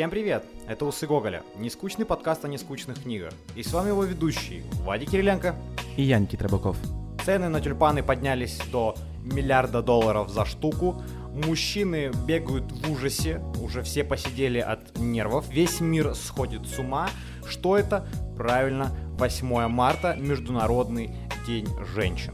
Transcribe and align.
Всем 0.00 0.08
привет! 0.08 0.46
Это 0.66 0.86
Усы 0.86 1.06
Гоголя, 1.06 1.42
нескучный 1.58 2.06
подкаст 2.06 2.46
о 2.46 2.48
нескучных 2.48 3.02
книгах. 3.02 3.34
И 3.54 3.62
с 3.62 3.70
вами 3.70 3.88
его 3.88 4.02
ведущий 4.02 4.62
Вадик 4.82 5.10
Кириленко. 5.10 5.54
И 5.98 6.02
я, 6.04 6.18
Никита 6.18 6.44
Рыбаков. 6.44 6.78
Цены 7.22 7.50
на 7.50 7.60
тюльпаны 7.60 8.02
поднялись 8.02 8.58
до 8.72 8.94
миллиарда 9.22 9.82
долларов 9.82 10.30
за 10.30 10.46
штуку. 10.46 11.02
Мужчины 11.34 12.12
бегают 12.26 12.72
в 12.72 12.90
ужасе, 12.90 13.42
уже 13.60 13.82
все 13.82 14.02
посидели 14.02 14.58
от 14.58 14.96
нервов. 14.96 15.50
Весь 15.50 15.80
мир 15.80 16.14
сходит 16.14 16.66
с 16.66 16.78
ума. 16.78 17.10
Что 17.46 17.76
это? 17.76 18.08
Правильно, 18.38 18.96
8 19.18 19.68
марта, 19.68 20.16
Международный 20.18 21.10
день 21.46 21.68
женщин. 21.94 22.32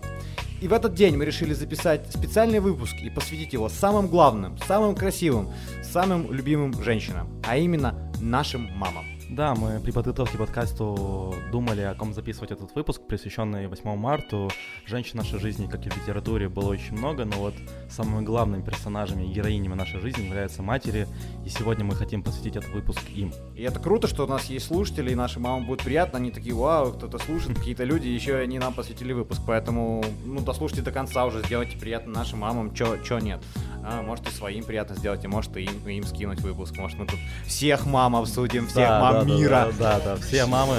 И 0.60 0.68
в 0.68 0.72
этот 0.72 0.94
день 0.94 1.16
мы 1.16 1.24
решили 1.26 1.52
записать 1.52 2.10
специальный 2.10 2.60
выпуск 2.60 2.94
и 3.02 3.10
посвятить 3.10 3.52
его 3.52 3.68
самым 3.68 4.08
главным, 4.08 4.56
самым 4.66 4.94
красивым, 4.94 5.52
самым 5.82 6.32
любимым 6.32 6.72
женщинам, 6.82 7.28
а 7.46 7.58
именно 7.58 8.10
нашим 8.20 8.70
мамам. 8.76 9.15
Да, 9.28 9.56
мы 9.56 9.80
при 9.80 9.90
подготовке 9.90 10.36
к 10.36 10.38
подкасту 10.38 11.34
думали, 11.50 11.80
о 11.80 11.94
ком 11.94 12.14
записывать 12.14 12.52
этот 12.52 12.72
выпуск, 12.76 13.02
посвященный 13.08 13.66
8 13.66 13.96
марта. 13.96 14.48
Женщин 14.86 15.14
в 15.14 15.14
нашей 15.16 15.40
жизни, 15.40 15.66
как 15.66 15.84
и 15.84 15.90
в 15.90 15.96
литературе, 15.96 16.48
было 16.48 16.70
очень 16.70 16.96
много, 16.96 17.24
но 17.24 17.36
вот 17.36 17.54
самыми 17.90 18.24
главными 18.24 18.62
персонажами, 18.62 19.26
героинями 19.26 19.74
нашей 19.74 19.98
жизни 19.98 20.26
являются 20.26 20.62
матери, 20.62 21.08
и 21.44 21.48
сегодня 21.48 21.84
мы 21.84 21.96
хотим 21.96 22.22
посвятить 22.22 22.54
этот 22.54 22.70
выпуск 22.70 23.00
им. 23.14 23.32
И 23.56 23.62
это 23.62 23.80
круто, 23.80 24.06
что 24.06 24.24
у 24.24 24.28
нас 24.28 24.44
есть 24.44 24.66
слушатели, 24.66 25.10
и 25.10 25.16
нашим 25.16 25.42
мамам 25.42 25.66
будет 25.66 25.82
приятно, 25.82 26.18
они 26.18 26.30
такие, 26.30 26.54
вау, 26.54 26.92
кто-то 26.92 27.18
слушает, 27.18 27.58
какие-то 27.58 27.82
люди, 27.82 28.06
еще 28.06 28.36
они 28.36 28.60
нам 28.60 28.74
посвятили 28.74 29.12
выпуск, 29.12 29.42
поэтому, 29.44 30.04
ну, 30.24 30.40
дослушайте 30.40 30.82
до 30.82 30.92
конца 30.92 31.26
уже, 31.26 31.42
сделайте 31.42 31.76
приятно 31.76 32.12
нашим 32.12 32.38
мамам, 32.38 32.72
чё, 32.74 32.96
чё 32.98 33.18
нет. 33.18 33.42
А, 33.88 34.02
может 34.02 34.26
и 34.26 34.32
своим 34.32 34.64
приятно 34.64 34.96
сделать, 34.96 35.22
и 35.22 35.28
может 35.28 35.56
и 35.56 35.62
им, 35.62 35.88
им 35.88 36.04
скинуть 36.04 36.40
выпуск, 36.40 36.76
может 36.76 36.98
мы 36.98 37.06
тут 37.06 37.20
всех 37.46 37.86
мам 37.86 38.16
обсудим, 38.16 38.66
всех 38.66 38.88
Да, 38.88 39.00
мам 39.00 39.28
да, 39.28 39.34
мира. 39.34 39.72
Да, 39.78 40.00
да, 40.00 40.04
да, 40.04 40.16
все 40.16 40.44
мамы, 40.46 40.76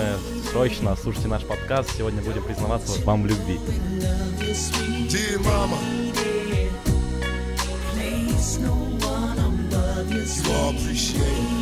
срочно 0.52 0.94
слушайте 0.98 1.30
наш 1.30 1.46
подкаст, 1.46 1.96
сегодня 1.98 2.22
будем 2.22 2.44
признаваться 2.44 3.02
вам 3.06 3.24
в 3.24 3.28
любви. 3.28 3.60
Dear 5.08 5.40
mama, 5.40 5.78
you. 6.18 6.38
all 10.54 10.72
appreciate? 10.72 11.58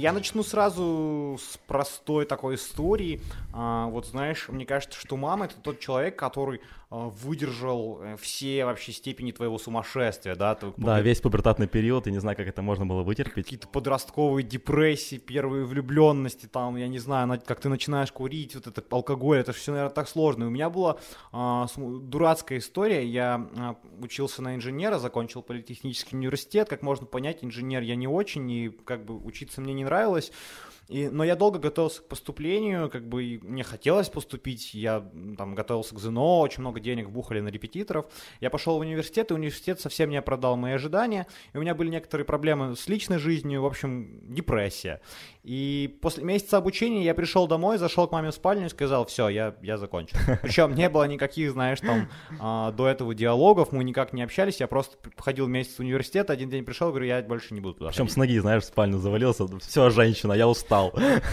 Я 0.00 0.12
начну 0.12 0.42
сразу 0.42 1.38
с 1.38 1.58
простой 1.66 2.24
такой 2.24 2.54
истории. 2.54 3.20
А, 3.52 3.84
вот 3.88 4.06
знаешь, 4.06 4.48
мне 4.48 4.64
кажется, 4.64 4.98
что 4.98 5.18
мама 5.18 5.44
это 5.44 5.56
тот 5.56 5.78
человек, 5.78 6.16
который 6.16 6.62
выдержал 6.90 8.00
э, 8.02 8.16
все 8.16 8.64
вообще 8.64 8.90
степени 8.92 9.30
твоего 9.30 9.58
сумасшествия, 9.58 10.34
да? 10.34 10.56
Ты- 10.56 10.72
Да, 10.76 11.00
весь 11.00 11.20
пубертатный 11.20 11.68
период, 11.68 12.08
и 12.08 12.10
не 12.10 12.18
знаю, 12.18 12.36
как 12.36 12.48
это 12.48 12.62
можно 12.62 12.84
было 12.84 13.02
вытерпеть. 13.02 13.44
какие-то 13.44 13.68
подростковые 13.68 14.44
депрессии, 14.44 15.16
первые 15.16 15.64
влюбленности, 15.64 16.46
там, 16.46 16.76
я 16.76 16.88
не 16.88 16.98
знаю, 16.98 17.28
на- 17.28 17.38
как 17.38 17.60
ты 17.60 17.68
начинаешь 17.68 18.10
курить, 18.10 18.56
вот 18.56 18.66
это 18.66 18.82
алкоголь, 18.90 19.38
это 19.38 19.52
все, 19.52 19.70
наверное, 19.70 19.94
так 19.94 20.08
сложно. 20.08 20.44
И 20.44 20.46
у 20.48 20.50
меня 20.50 20.68
была 20.68 20.96
а, 21.32 21.66
дурацкая 21.76 22.58
история. 22.58 23.06
Я 23.06 23.48
а, 23.56 23.76
учился 24.00 24.42
на 24.42 24.56
инженера, 24.56 24.98
закончил 24.98 25.42
политехнический 25.42 26.18
университет. 26.18 26.68
Как 26.68 26.82
можно 26.82 27.06
понять, 27.06 27.38
инженер 27.44 27.82
я 27.82 27.94
не 27.94 28.08
очень, 28.08 28.50
и 28.50 28.68
как 28.68 29.04
бы 29.04 29.16
учиться 29.16 29.60
мне 29.60 29.74
не 29.74 29.84
нравилось. 29.84 30.32
И, 30.90 31.08
но 31.08 31.22
я 31.22 31.36
долго 31.36 31.60
готовился 31.60 32.02
к 32.02 32.08
поступлению, 32.08 32.90
как 32.90 33.08
бы 33.08 33.22
и 33.22 33.38
мне 33.38 33.62
хотелось 33.62 34.08
поступить, 34.08 34.74
я 34.74 35.08
там 35.38 35.54
готовился 35.54 35.94
к 35.94 35.98
ЗНО, 36.00 36.40
очень 36.40 36.62
много 36.62 36.80
денег 36.80 37.08
вбухали 37.08 37.40
на 37.40 37.48
репетиторов. 37.48 38.06
Я 38.40 38.50
пошел 38.50 38.76
в 38.76 38.80
университет, 38.80 39.30
и 39.30 39.34
университет 39.34 39.80
совсем 39.80 40.10
не 40.10 40.16
оправдал 40.16 40.56
мои 40.56 40.72
ожидания, 40.72 41.28
и 41.52 41.58
у 41.58 41.60
меня 41.60 41.76
были 41.76 41.90
некоторые 41.90 42.26
проблемы 42.26 42.74
с 42.74 42.88
личной 42.88 43.18
жизнью, 43.18 43.62
в 43.62 43.66
общем, 43.66 44.34
депрессия. 44.34 45.00
И 45.44 45.96
после 46.02 46.24
месяца 46.24 46.56
обучения 46.56 47.04
я 47.04 47.14
пришел 47.14 47.46
домой, 47.46 47.78
зашел 47.78 48.08
к 48.08 48.12
маме 48.12 48.30
в 48.30 48.34
спальню 48.34 48.66
и 48.66 48.68
сказал, 48.68 49.06
все, 49.06 49.28
я, 49.28 49.54
я 49.62 49.76
закончил. 49.76 50.18
Причем 50.42 50.74
не 50.74 50.88
было 50.88 51.04
никаких, 51.04 51.52
знаешь, 51.52 51.78
там 51.80 52.08
а, 52.40 52.72
до 52.72 52.88
этого 52.88 53.14
диалогов, 53.14 53.70
мы 53.70 53.84
никак 53.84 54.12
не 54.12 54.22
общались, 54.22 54.58
я 54.58 54.66
просто 54.66 54.96
ходил 55.16 55.46
месяц 55.46 55.76
в 55.76 55.80
университет, 55.80 56.30
один 56.30 56.50
день 56.50 56.64
пришел, 56.64 56.88
говорю, 56.88 57.06
я 57.06 57.22
больше 57.22 57.54
не 57.54 57.60
буду 57.60 57.74
туда 57.74 57.90
Причем 57.90 58.06
ходить». 58.06 58.14
с 58.14 58.16
ноги, 58.16 58.38
знаешь, 58.40 58.64
в 58.64 58.66
спальню 58.66 58.98
завалился. 58.98 59.46
Все, 59.60 59.90
женщина, 59.90 60.32
я 60.32 60.48
устал. 60.48 60.79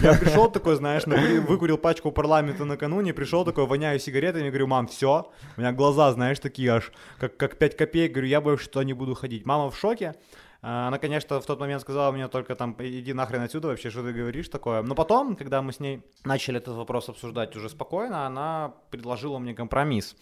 Я 0.02 0.14
пришел 0.14 0.50
такой, 0.50 0.76
знаешь, 0.76 1.06
выкурил 1.06 1.78
пачку 1.78 2.12
парламента 2.12 2.64
накануне, 2.64 3.12
пришел 3.12 3.44
такой, 3.44 3.66
воняю 3.66 3.98
сигаретами, 3.98 4.48
говорю, 4.48 4.66
мам, 4.66 4.86
все. 4.86 5.30
У 5.56 5.60
меня 5.60 5.72
глаза, 5.72 6.12
знаешь, 6.12 6.38
такие 6.38 6.72
аж, 6.72 6.92
как, 7.18 7.36
как 7.36 7.58
5 7.58 7.76
копеек, 7.76 8.12
говорю, 8.12 8.28
я 8.28 8.40
больше 8.40 8.68
туда 8.68 8.84
не 8.84 8.92
буду 8.94 9.14
ходить. 9.14 9.46
Мама 9.46 9.70
в 9.70 9.78
шоке. 9.78 10.14
А, 10.60 10.88
Она, 10.88 10.98
конечно, 10.98 11.40
в 11.40 11.46
тот 11.46 11.60
момент 11.60 11.82
сказала 11.82 12.10
мне 12.12 12.28
только 12.28 12.54
там, 12.54 12.76
иди 12.78 13.12
нахрен 13.12 13.42
отсюда 13.42 13.68
вообще, 13.68 13.90
что 13.90 14.02
ты 14.02 14.12
говоришь 14.12 14.48
такое. 14.48 14.82
Но 14.82 14.94
потом, 14.94 15.36
когда 15.36 15.62
мы 15.62 15.72
с 15.72 15.80
ней 15.80 16.02
начали 16.24 16.58
этот 16.58 16.74
вопрос 16.74 17.08
обсуждать 17.08 17.54
уже 17.56 17.68
спокойно, 17.68 18.26
она 18.26 18.74
предложила 18.90 19.38
мне 19.38 19.54
компромисс 19.54 20.16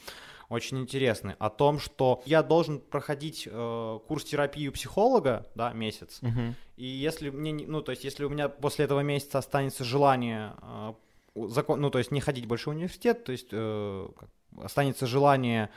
очень 0.49 0.79
интересный, 0.79 1.35
о 1.39 1.51
том, 1.51 1.79
что 1.79 2.23
я 2.27 2.43
должен 2.43 2.81
проходить 2.81 3.49
э, 3.51 3.99
курс 4.07 4.25
терапии 4.25 4.69
у 4.69 4.73
психолога, 4.73 5.47
да, 5.55 5.73
месяц, 5.73 6.21
и 6.77 6.87
если 6.87 7.31
мне, 7.31 7.53
не- 7.53 7.67
ну, 7.67 7.83
то 7.83 7.91
есть, 7.93 8.05
если 8.05 8.25
у 8.25 8.29
меня 8.29 8.49
после 8.49 8.85
этого 8.85 9.01
месяца 9.01 9.39
останется 9.39 9.85
желание, 9.85 10.53
э, 10.63 10.95
закон, 11.49 11.81
ну, 11.81 11.91
то 11.91 11.99
есть, 11.99 12.11
не 12.13 12.21
ходить 12.21 12.47
больше 12.47 12.71
в 12.71 12.73
университет, 12.73 13.25
то 13.25 13.33
есть, 13.33 13.49
э, 13.53 14.09
останется 14.63 15.07
желание 15.07 15.71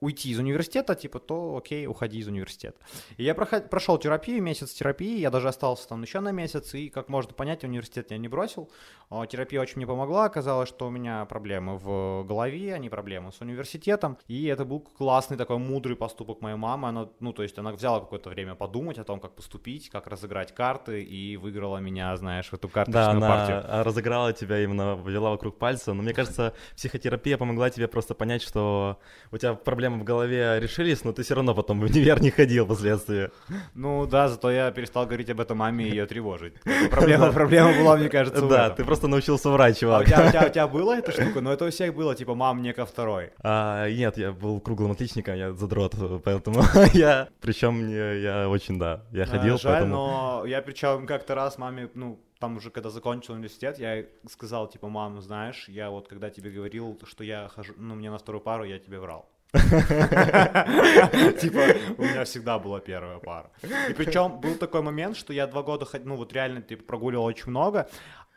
уйти 0.00 0.30
из 0.30 0.38
университета, 0.38 0.94
типа, 0.94 1.18
то 1.18 1.56
окей, 1.58 1.86
уходи 1.86 2.18
из 2.18 2.26
университета. 2.28 2.78
И 3.18 3.24
я 3.24 3.34
проход- 3.34 3.68
прошел 3.68 3.98
терапию, 3.98 4.42
месяц 4.42 4.72
терапии, 4.72 5.18
я 5.18 5.30
даже 5.30 5.48
остался 5.48 5.86
там 5.88 6.02
еще 6.02 6.20
на 6.20 6.32
месяц, 6.32 6.74
и, 6.74 6.88
как 6.88 7.08
можно 7.08 7.32
понять, 7.34 7.64
университет 7.64 8.10
я 8.10 8.18
не 8.18 8.28
бросил. 8.28 8.70
А, 9.10 9.26
Терапия 9.26 9.60
очень 9.60 9.76
мне 9.76 9.86
помогла, 9.86 10.24
оказалось, 10.26 10.68
что 10.68 10.86
у 10.86 10.90
меня 10.90 11.24
проблемы 11.24 11.76
в 11.76 12.24
голове, 12.24 12.74
а 12.74 12.78
не 12.78 12.88
проблемы 12.88 13.32
с 13.32 13.40
университетом, 13.40 14.16
и 14.28 14.46
это 14.46 14.64
был 14.64 14.80
классный 14.80 15.36
такой 15.36 15.58
мудрый 15.58 15.96
поступок 15.96 16.40
моей 16.40 16.56
мамы, 16.56 16.88
она, 16.88 17.08
ну, 17.20 17.32
то 17.32 17.42
есть 17.42 17.58
она 17.58 17.72
взяла 17.72 18.00
какое-то 18.00 18.30
время 18.30 18.54
подумать 18.54 18.98
о 18.98 19.04
том, 19.04 19.20
как 19.20 19.34
поступить, 19.34 19.90
как 19.90 20.06
разыграть 20.06 20.54
карты, 20.54 21.02
и 21.02 21.36
выиграла 21.36 21.78
меня, 21.78 22.16
знаешь, 22.16 22.48
в 22.48 22.54
эту 22.54 22.68
Да, 22.68 22.74
карточную 22.74 23.10
она 23.16 23.28
партию. 23.28 23.84
разыграла 23.84 24.32
тебя 24.32 24.62
именно, 24.62 24.94
ввела 25.04 25.30
вокруг 25.30 25.58
пальца. 25.58 25.92
Но 25.92 26.02
мне 26.02 26.14
кажется, 26.14 26.54
психотерапия 26.76 27.36
помогла 27.36 27.68
тебе 27.70 27.88
просто 27.88 28.14
понять, 28.14 28.42
что 28.42 28.98
у 29.32 29.36
тебя 29.38 29.54
проблемы 29.54 29.89
в 29.98 30.04
голове 30.04 30.60
решились, 30.60 31.02
но 31.04 31.12
ты 31.12 31.22
все 31.22 31.34
равно 31.34 31.54
потом 31.54 31.80
в 31.80 31.84
универ 31.84 32.20
не 32.22 32.30
ходил 32.30 32.64
впоследствии. 32.66 33.30
Ну 33.74 34.06
да, 34.06 34.28
зато 34.28 34.50
я 34.50 34.70
перестал 34.70 35.06
говорить 35.06 35.30
об 35.30 35.40
этом 35.40 35.58
маме 35.58 35.86
и 35.86 35.90
ее 35.90 36.06
тревожить. 36.06 36.54
Проблема, 36.90 37.32
проблема 37.32 37.72
была, 37.72 37.96
мне 37.96 38.08
кажется, 38.08 38.46
Да, 38.46 38.70
ты 38.70 38.84
просто 38.84 39.08
научился 39.08 39.50
врать, 39.50 39.74
А 39.74 39.76
у 39.76 39.80
чувак. 39.80 40.06
тебя, 40.06 40.26
у, 40.26 40.30
тебя, 40.30 40.46
у 40.46 40.48
тебя 40.50 40.68
была 40.68 40.98
эта 40.98 41.12
штука? 41.12 41.40
Ну, 41.40 41.50
это 41.50 41.64
у 41.64 41.70
всех 41.70 41.94
было, 41.94 42.14
типа, 42.14 42.34
мам, 42.34 42.58
мне 42.58 42.72
ко 42.72 42.86
второй. 42.86 43.30
А, 43.42 43.88
нет, 43.90 44.16
я 44.18 44.32
был 44.32 44.60
круглым 44.60 44.92
отличником, 44.92 45.34
я 45.34 45.52
задрот, 45.52 45.94
поэтому 46.24 46.62
я... 46.92 47.28
Причем 47.40 47.88
я 47.88 48.48
очень, 48.48 48.78
да, 48.78 49.04
я 49.12 49.26
ходил, 49.26 49.54
А, 49.54 49.58
Жаль, 49.58 49.72
поэтому... 49.72 49.94
но 49.94 50.44
я 50.46 50.62
причем 50.62 51.06
как-то 51.06 51.34
раз 51.34 51.58
маме, 51.58 51.88
ну, 51.94 52.20
там 52.38 52.56
уже 52.56 52.70
когда 52.70 52.88
закончил 52.90 53.34
университет, 53.34 53.78
я 53.78 54.04
сказал, 54.28 54.66
типа, 54.66 54.88
мам, 54.88 55.20
знаешь, 55.20 55.66
я 55.68 55.90
вот 55.90 56.08
когда 56.08 56.30
тебе 56.30 56.50
говорил, 56.50 56.98
что 57.04 57.22
я 57.22 57.48
хожу, 57.54 57.74
ну, 57.76 57.94
мне 57.94 58.10
на 58.10 58.18
вторую 58.18 58.40
пару, 58.40 58.64
я 58.64 58.78
тебе 58.78 58.98
врал. 58.98 59.28
Типа, 61.40 61.60
у 61.98 62.02
меня 62.02 62.24
всегда 62.24 62.58
была 62.58 62.78
первая 62.80 63.18
пара. 63.18 63.50
И 63.88 63.92
причем 63.94 64.40
был 64.40 64.54
такой 64.54 64.82
момент, 64.82 65.16
что 65.16 65.32
я 65.32 65.46
два 65.48 65.62
года, 65.62 65.86
ну 66.04 66.16
вот 66.16 66.32
реально 66.32 66.62
типа 66.62 66.84
прогуливал 66.84 67.24
очень 67.24 67.50
много, 67.50 67.88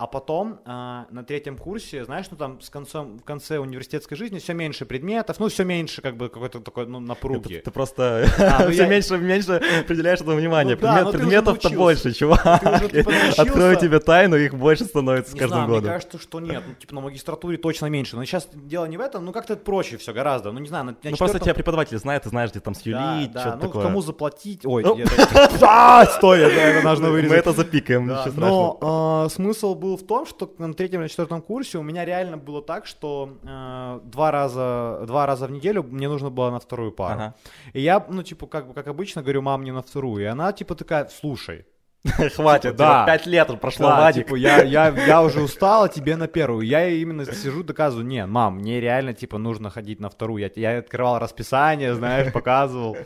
а 0.03 0.07
потом 0.07 0.59
а, 0.65 1.05
на 1.11 1.23
третьем 1.23 1.57
курсе, 1.57 2.03
знаешь, 2.03 2.25
ну 2.29 2.35
там 2.35 2.59
с 2.59 2.69
концом, 2.69 3.19
в 3.19 3.23
конце 3.23 3.57
университетской 3.59 4.17
жизни 4.17 4.39
все 4.39 4.53
меньше 4.53 4.85
предметов, 4.85 5.39
ну 5.39 5.47
все 5.47 5.63
меньше 5.63 6.01
как 6.01 6.17
бы 6.17 6.27
какой-то 6.27 6.59
такой, 6.59 6.87
ну, 6.87 6.99
напруги. 6.99 7.61
Ты 7.63 7.71
просто 7.71 8.27
А, 8.37 8.65
ну 8.65 8.71
все 8.71 8.83
я- 8.83 8.89
меньше 8.89 9.17
меньше 9.17 9.61
определяешь 9.81 10.19
это 10.19 10.31
внимание. 10.31 10.75
Ну 10.75 10.81
да, 10.81 10.93
Предмет- 10.95 11.03
ты 11.03 11.07
уже 11.09 11.17
Предметов-то 11.19 11.69
больше, 11.69 12.11
чувак. 12.13 12.61
Уже, 12.63 12.89
типа. 12.89 13.11
Открою 13.37 13.75
тебе 13.77 13.99
тайну, 13.99 14.35
их 14.35 14.53
больше 14.53 14.83
становится 14.85 15.31
с 15.31 15.33
Не 15.35 15.39
каждым 15.39 15.57
знаю, 15.59 15.69
мне 15.69 15.77
годом. 15.79 15.93
кажется, 15.93 16.19
что 16.19 16.39
нет. 16.41 16.63
Ну, 16.67 16.73
типа, 16.73 16.95
на 16.95 17.01
магистратуре 17.01 17.57
точно 17.57 17.85
меньше. 17.85 18.17
Но 18.17 18.25
сейчас 18.25 18.49
дело 18.53 18.85
не 18.85 18.97
в 18.97 19.01
этом, 19.01 19.23
ну, 19.23 19.31
как-то 19.31 19.53
это 19.53 19.63
проще 19.63 19.95
все 19.97 20.11
гораздо. 20.11 20.51
Ну, 20.51 20.59
не 20.59 20.67
знаю, 20.67 20.83
на, 20.85 20.91
на 20.91 20.97
Ну 21.11 21.15
просто 21.17 21.39
тебя 21.39 21.53
преподаватель 21.53 21.97
знает, 21.97 22.23
ты 22.23 22.29
знаешь, 22.29 22.51
где 22.51 22.59
там 22.59 22.73
Да, 22.73 22.79
сюлить, 22.79 23.31
да, 23.31 23.39
что-то 23.39 23.55
ну, 23.57 23.61
такое. 23.61 23.83
кому 23.83 24.01
заплатить? 24.01 24.65
Ой, 24.65 24.83
Ну. 24.83 24.97
стой, 26.17 26.39
это, 26.41 26.55
это 26.55 26.87
нужно 26.87 27.07
Мы 27.07 27.13
вырезать. 27.13 27.39
это 27.39 27.51
запикаем, 27.53 28.07
Да, 28.07 28.19
ничего 28.19 28.31
страшного. 28.31 28.77
но 28.81 29.23
а, 29.25 29.29
смысл 29.29 29.75
был 29.75 29.92
в 29.97 30.05
том, 30.05 30.25
что 30.25 30.53
на 30.57 30.73
третьем 30.73 31.01
или 31.01 31.07
четвертом 31.07 31.41
курсе 31.41 31.77
у 31.77 31.83
меня 31.83 32.05
реально 32.05 32.37
было 32.37 32.61
так, 32.61 32.85
что 32.85 33.37
э, 33.43 33.99
два 34.03 34.31
раза 34.31 35.03
два 35.07 35.25
раза 35.25 35.47
в 35.47 35.51
неделю 35.51 35.83
мне 35.83 36.07
нужно 36.07 36.29
было 36.29 36.51
на 36.51 36.59
вторую 36.59 36.91
пару. 36.91 37.15
Ага. 37.15 37.35
И 37.73 37.81
я, 37.81 38.05
ну 38.09 38.23
типа 38.23 38.47
как 38.47 38.67
бы 38.67 38.73
как 38.73 38.87
обычно 38.87 39.21
говорю, 39.21 39.41
мам, 39.41 39.63
не 39.63 39.71
на 39.71 39.81
вторую. 39.81 40.23
И 40.23 40.25
она 40.27 40.51
типа 40.53 40.75
такая, 40.75 41.07
слушай, 41.07 41.65
Хватит, 42.35 42.75
да. 42.75 43.05
да. 43.05 43.05
пять 43.05 43.25
лет 43.25 43.47
прошло, 43.61 43.87
Да, 43.87 44.01
Вадик. 44.01 44.25
типа, 44.25 44.35
я, 44.37 44.61
я, 44.63 44.89
я 44.89 45.23
уже 45.23 45.41
устала, 45.43 45.87
тебе 45.87 46.17
на 46.17 46.27
первую. 46.27 46.65
Я 46.65 46.87
именно 46.89 47.25
сижу, 47.25 47.63
доказываю, 47.63 48.05
не, 48.05 48.25
мам, 48.25 48.57
мне 48.57 48.81
реально, 48.81 49.13
типа, 49.13 49.37
нужно 49.37 49.69
ходить 49.69 50.01
на 50.01 50.09
вторую. 50.09 50.41
Я, 50.41 50.51
я 50.55 50.79
открывал 50.79 51.19
расписание, 51.19 51.95
знаешь, 51.95 52.33
показывал. 52.33 52.97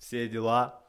все 0.00 0.28
дела. 0.28 0.80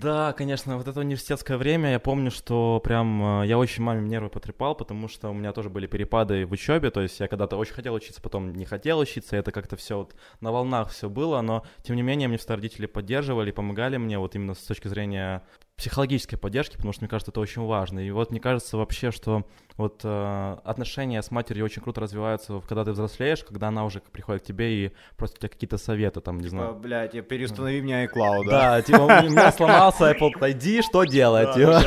Да, 0.00 0.32
конечно, 0.32 0.78
вот 0.78 0.88
это 0.88 0.98
университетское 1.00 1.58
время, 1.58 1.90
я 1.90 2.00
помню, 2.00 2.30
что 2.30 2.80
прям 2.82 3.42
э, 3.42 3.46
я 3.46 3.58
очень 3.58 3.82
маме 3.82 4.08
нервы 4.08 4.30
потрепал, 4.30 4.74
потому 4.74 5.08
что 5.08 5.28
у 5.28 5.34
меня 5.34 5.52
тоже 5.52 5.68
были 5.68 5.86
перепады 5.86 6.46
в 6.46 6.52
учебе, 6.52 6.90
то 6.90 7.02
есть 7.02 7.20
я 7.20 7.28
когда-то 7.28 7.58
очень 7.58 7.74
хотел 7.74 7.92
учиться, 7.92 8.22
потом 8.22 8.54
не 8.54 8.64
хотел 8.64 8.98
учиться, 8.98 9.36
это 9.36 9.52
как-то 9.52 9.76
все 9.76 9.98
вот 9.98 10.14
на 10.40 10.52
волнах 10.52 10.88
все 10.88 11.10
было, 11.10 11.42
но 11.42 11.66
тем 11.82 11.96
не 11.96 12.02
менее 12.02 12.28
мне 12.28 12.38
всегда 12.38 12.56
родители 12.56 12.86
поддерживали, 12.86 13.50
помогали 13.50 13.98
мне 13.98 14.18
вот 14.18 14.34
именно 14.34 14.54
с 14.54 14.60
точки 14.60 14.88
зрения 14.88 15.42
психологической 15.80 16.38
поддержки, 16.38 16.76
потому 16.76 16.92
что 16.92 17.02
мне 17.02 17.08
кажется, 17.08 17.30
это 17.30 17.40
очень 17.40 17.64
важно. 17.64 18.00
И 18.00 18.10
вот 18.10 18.30
мне 18.30 18.38
кажется 18.38 18.76
вообще, 18.76 19.10
что 19.10 19.44
вот 19.78 20.02
э, 20.04 20.56
отношения 20.62 21.22
с 21.22 21.30
матерью 21.30 21.64
очень 21.64 21.80
круто 21.80 22.02
развиваются, 22.02 22.60
когда 22.68 22.84
ты 22.84 22.92
взрослеешь, 22.92 23.42
когда 23.42 23.68
она 23.68 23.86
уже 23.86 24.00
приходит 24.12 24.42
к 24.42 24.44
тебе 24.44 24.72
и 24.74 24.92
просит 25.16 25.36
у 25.36 25.38
тебя 25.38 25.48
какие-то 25.48 25.78
советы, 25.78 26.20
там, 26.20 26.36
не 26.36 26.44
Типа, 26.44 26.50
знаю. 26.50 26.74
блядь, 26.74 27.14
я 27.14 27.22
переустанови 27.22 27.80
мне 27.80 28.04
iCloud. 28.04 28.44
Да, 28.46 28.82
типа, 28.82 29.00
у 29.00 29.08
меня 29.08 29.50
сломался 29.52 30.12
Apple 30.12 30.32
ID, 30.38 30.82
что 30.82 31.04
делать? 31.04 31.54
типа? 31.54 31.80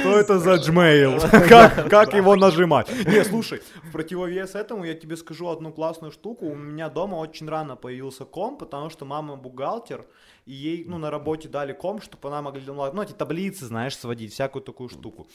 Что 0.00 0.18
это 0.18 0.38
за 0.38 0.54
Gmail? 0.54 1.48
Как, 1.48 1.90
как 1.90 2.14
его 2.14 2.34
нажимать? 2.34 2.88
Не, 3.06 3.22
слушай, 3.24 3.60
в 3.82 3.92
противовес 3.92 4.54
этому 4.54 4.84
я 4.84 4.94
тебе 4.94 5.16
скажу 5.16 5.48
одну 5.48 5.70
классную 5.70 6.12
штуку. 6.12 6.46
У 6.46 6.54
меня 6.54 6.88
дома 6.88 7.16
очень 7.16 7.46
рано 7.48 7.76
появился 7.76 8.24
комп, 8.24 8.60
потому 8.60 8.88
что 8.88 9.04
мама 9.04 9.36
бухгалтер, 9.36 10.06
и 10.48 10.54
ей, 10.54 10.84
ну, 10.86 10.96
на 10.98 11.10
работе 11.10 11.48
дали 11.48 11.72
комп, 11.74 12.02
чтобы 12.02 12.28
она 12.28 12.40
могла, 12.40 12.90
ну, 12.92 13.02
эти 13.02 13.12
таблицы, 13.12 13.66
знаешь, 13.66 13.96
сводить, 13.96 14.32
всякую 14.32 14.62
такую 14.62 14.88
штуку. 14.88 15.26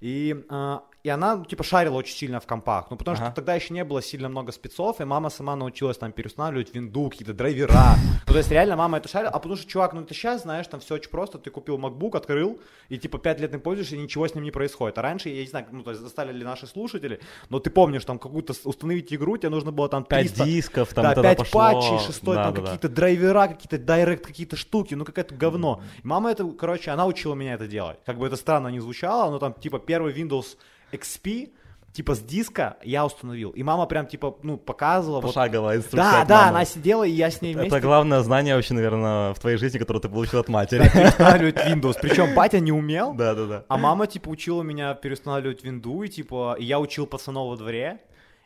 И, 0.00 0.44
а, 0.48 0.84
и 1.02 1.08
она, 1.08 1.36
ну, 1.36 1.44
типа, 1.44 1.64
шарила 1.64 1.96
очень 1.96 2.14
сильно 2.14 2.38
в 2.38 2.46
компах, 2.46 2.86
ну, 2.90 2.96
потому 2.96 3.16
Ага. 3.16 3.26
что 3.26 3.34
тогда 3.34 3.54
еще 3.56 3.74
не 3.74 3.82
было 3.84 4.00
сильно 4.00 4.28
много 4.28 4.52
спецов, 4.52 5.00
и 5.00 5.04
мама 5.04 5.28
сама 5.30 5.56
научилась 5.56 5.98
там 5.98 6.12
переустанавливать 6.12 6.72
винду, 6.74 7.10
какие-то 7.10 7.34
драйвера. 7.34 7.96
Ну, 8.26 8.32
то 8.32 8.38
есть 8.38 8.50
реально 8.52 8.76
мама 8.76 8.98
это 8.98 9.08
шарила, 9.08 9.30
а 9.32 9.38
потому 9.40 9.56
что, 9.56 9.68
чувак, 9.68 9.92
ну, 9.92 10.04
ты 10.04 10.14
сейчас, 10.14 10.42
знаешь, 10.42 10.68
там 10.68 10.78
все 10.78 10.94
очень 10.94 11.10
просто, 11.10 11.38
ты 11.38 11.50
купил 11.50 11.76
MacBook, 11.76 12.16
открыл, 12.16 12.60
и, 12.88 12.96
типа, 12.96 13.18
пять 13.18 13.40
лет 13.40 13.52
не 13.52 13.58
пользуешься, 13.58 13.96
и 13.96 13.98
ничего 13.98 14.28
с 14.28 14.34
ним 14.36 14.44
не 14.44 14.52
происходит. 14.52 14.98
А 14.98 15.02
раньше, 15.02 15.30
я 15.30 15.40
не 15.42 15.48
знаю, 15.48 15.66
ну, 15.72 15.82
то 15.82 15.90
есть 15.90 16.00
застали 16.02 16.32
ли 16.32 16.44
наши 16.44 16.68
слушатели, 16.68 17.18
но 17.48 17.58
ты 17.58 17.70
помнишь, 17.70 18.04
там, 18.04 18.20
какую-то 18.20 18.54
установить 18.64 19.12
игру, 19.12 19.36
тебе 19.36 19.48
нужно 19.48 19.72
было 19.72 19.88
там 19.88 20.04
5 20.04 20.20
300... 20.28 20.44
дисков, 20.44 20.94
там 20.94 21.02
да, 21.02 21.14
тогда 21.14 21.30
5 21.30 21.38
пошло. 21.38 21.60
патчей, 21.60 21.98
шестой, 22.06 22.36
Да, 22.36 22.44
там 22.44 22.54
да, 22.54 22.60
да. 22.60 22.66
какие-то 22.66 22.88
драйвера, 22.88 23.48
какие-то 23.48 23.78
директ, 23.78 24.24
какие-то 24.26 24.59
штуки, 24.60 24.94
ну 24.94 25.04
какое-то 25.04 25.34
говно. 25.34 25.82
И 26.02 26.06
мама 26.06 26.30
это, 26.30 26.44
короче, 26.58 26.90
она 26.92 27.06
учила 27.06 27.34
меня 27.34 27.54
это 27.54 27.66
делать. 27.66 27.98
Как 28.06 28.18
бы 28.18 28.26
это 28.26 28.36
странно 28.36 28.68
не 28.68 28.80
звучало, 28.80 29.30
но 29.30 29.38
там 29.38 29.54
типа 29.54 29.78
первый 29.78 30.12
Windows 30.14 30.56
XP, 30.92 31.50
типа 31.92 32.14
с 32.14 32.20
диска 32.20 32.76
я 32.84 33.04
установил. 33.04 33.50
И 33.50 33.62
мама 33.64 33.86
прям 33.86 34.06
типа, 34.06 34.36
ну, 34.44 34.56
показывала. 34.56 35.20
вот- 35.20 35.34
Пошаговая 35.34 35.78
инструкция 35.78 36.12
Да, 36.12 36.22
от 36.22 36.28
да, 36.28 36.36
мамы. 36.42 36.48
она 36.50 36.64
сидела, 36.64 37.02
и 37.04 37.10
я 37.10 37.30
с 37.30 37.42
ней 37.42 37.52
вместе 37.54 37.68
Это 37.76 37.80
главное 37.84 38.20
знание 38.20 38.54
вообще, 38.54 38.74
наверное, 38.74 39.34
в 39.34 39.40
твоей 39.40 39.56
жизни, 39.56 39.78
которое 39.78 39.98
ты 40.00 40.08
получил 40.08 40.38
от 40.40 40.48
матери. 40.48 40.88
переустанавливать 40.92 41.56
Windows. 41.56 41.96
Причем 42.00 42.34
батя 42.34 42.60
не 42.60 42.70
умел, 42.72 43.14
Да, 43.14 43.34
да, 43.34 43.46
да. 43.46 43.64
а 43.68 43.76
мама, 43.76 44.06
типа, 44.06 44.28
учила 44.28 44.62
меня 44.62 44.94
переустанавливать 44.94 45.64
винду, 45.64 46.02
и, 46.04 46.08
типа, 46.08 46.56
я 46.60 46.78
учил 46.78 47.06
пацанов 47.06 47.48
во 47.50 47.56
дворе, 47.56 47.98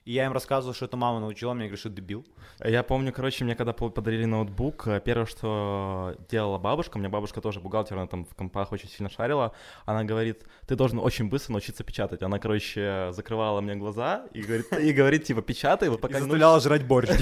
и 0.04 0.12
я 0.12 0.26
им 0.26 0.32
рассказывал, 0.32 0.74
что 0.74 0.84
это 0.84 0.96
мама 0.96 1.20
научила, 1.20 1.54
мне 1.54 1.64
говорит, 1.64 1.80
что 1.80 1.88
дебил. 1.88 2.26
Я 2.62 2.82
помню, 2.82 3.12
короче, 3.12 3.44
мне 3.44 3.54
когда 3.54 3.72
по- 3.72 3.88
подарили 3.88 4.26
ноутбук, 4.26 4.86
э, 4.86 5.00
первое, 5.02 5.26
что 5.26 6.14
делала 6.30 6.58
бабушка, 6.58 6.96
у 6.96 7.00
меня 7.00 7.08
бабушка 7.08 7.40
тоже 7.40 7.60
бухгалтер, 7.60 7.96
она 7.96 8.06
там 8.06 8.24
в 8.26 8.34
компах 8.34 8.72
очень 8.72 8.88
сильно 8.88 9.08
шарила, 9.08 9.52
она 9.86 10.04
говорит, 10.04 10.44
ты 10.66 10.76
должен 10.76 10.98
очень 10.98 11.28
быстро 11.28 11.52
научиться 11.52 11.84
печатать. 11.84 12.22
Она, 12.22 12.38
короче, 12.38 13.08
закрывала 13.12 13.60
мне 13.62 13.76
глаза 13.76 14.26
и 14.32 14.42
говорит, 14.42 14.72
и 14.78 14.92
говорит 14.92 15.24
типа, 15.24 15.40
печатай, 15.42 15.88
вот 15.88 15.98
И 15.98 16.02
пока 16.02 16.14
не 16.14 16.20
заставляла 16.20 16.60
жрать 16.60 16.86
борщ. 16.86 17.08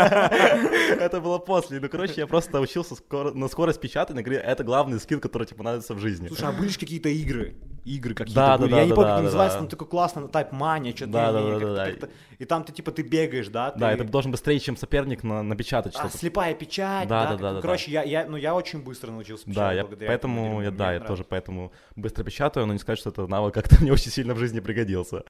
Это 0.00 1.20
было 1.20 1.38
после. 1.38 1.80
Ну, 1.80 1.88
короче, 1.88 2.14
я 2.16 2.26
просто 2.26 2.60
учился 2.60 2.96
на 3.10 3.48
скорость 3.48 3.80
печатать, 3.80 4.18
и 4.18 4.22
говорю, 4.22 4.40
это 4.40 4.64
главный 4.64 4.98
скилл, 4.98 5.20
который, 5.20 5.46
типа, 5.46 5.58
понадобится 5.58 5.94
в 5.94 5.98
жизни. 5.98 6.28
Слушай, 6.28 6.48
а 6.48 6.52
были 6.52 6.68
же 6.68 6.78
какие-то 6.78 7.08
игры? 7.08 7.54
Игры 7.84 8.14
какие-то 8.14 8.40
Да, 8.40 8.56
да, 8.56 8.58
были. 8.58 8.70
да, 8.72 8.76
Я 8.78 8.84
не 8.84 8.88
да, 8.90 8.94
помню, 8.94 9.08
да, 9.08 9.14
как 9.14 9.18
да, 9.20 9.24
называется, 9.24 9.56
да. 9.56 9.60
там 9.60 9.68
такой 9.68 9.86
классно, 9.88 10.20
Type 10.20 10.50
Mania, 10.52 10.94
что-то. 10.94 11.12
Да, 11.12 11.32
да, 11.32 11.40
не- 11.40 11.50
да, 11.58 11.58
да, 11.74 11.74
да. 12.00 12.08
И 12.38 12.44
там 12.44 12.64
ты, 12.64 12.72
типа, 12.72 12.90
ты 12.92 13.02
бегаешь, 13.02 13.48
да? 13.48 13.72
Да, 13.72 13.88
ты- 13.88 13.94
это 13.94 14.04
должен 14.04 14.30
быстрее, 14.32 14.58
чем 14.60 14.76
соперник, 14.76 15.22
на- 15.22 15.42
напечатать 15.42 15.94
А, 15.96 15.98
что-то. 16.00 16.18
слепая 16.18 16.54
печать, 16.54 17.08
Да, 17.08 17.24
да, 17.24 17.30
да, 17.30 17.36
да, 17.36 17.52
да, 17.54 17.60
Короче, 17.62 17.90
я, 17.90 18.02
я, 18.02 18.26
ну, 18.26 18.36
я 18.36 18.54
очень 18.54 18.82
быстро 18.82 19.10
научился 19.10 19.44
печатать. 19.46 19.88
Да, 19.88 20.02
я 20.04 20.08
поэтому, 20.08 20.60
я, 20.62 20.70
да, 20.70 20.84
я 20.84 20.90
нравится. 21.00 21.08
тоже 21.08 21.24
поэтому 21.24 21.72
быстро 21.96 22.22
печатаю, 22.24 22.66
но 22.66 22.72
не 22.74 22.78
сказать, 22.78 22.98
что 22.98 23.10
это 23.10 23.26
навык 23.26 23.54
как-то 23.54 23.76
мне 23.82 23.92
очень 23.92 24.10
сильно 24.10 24.34
в 24.34 24.38
жизни 24.38 24.60
пригодился. 24.60 25.22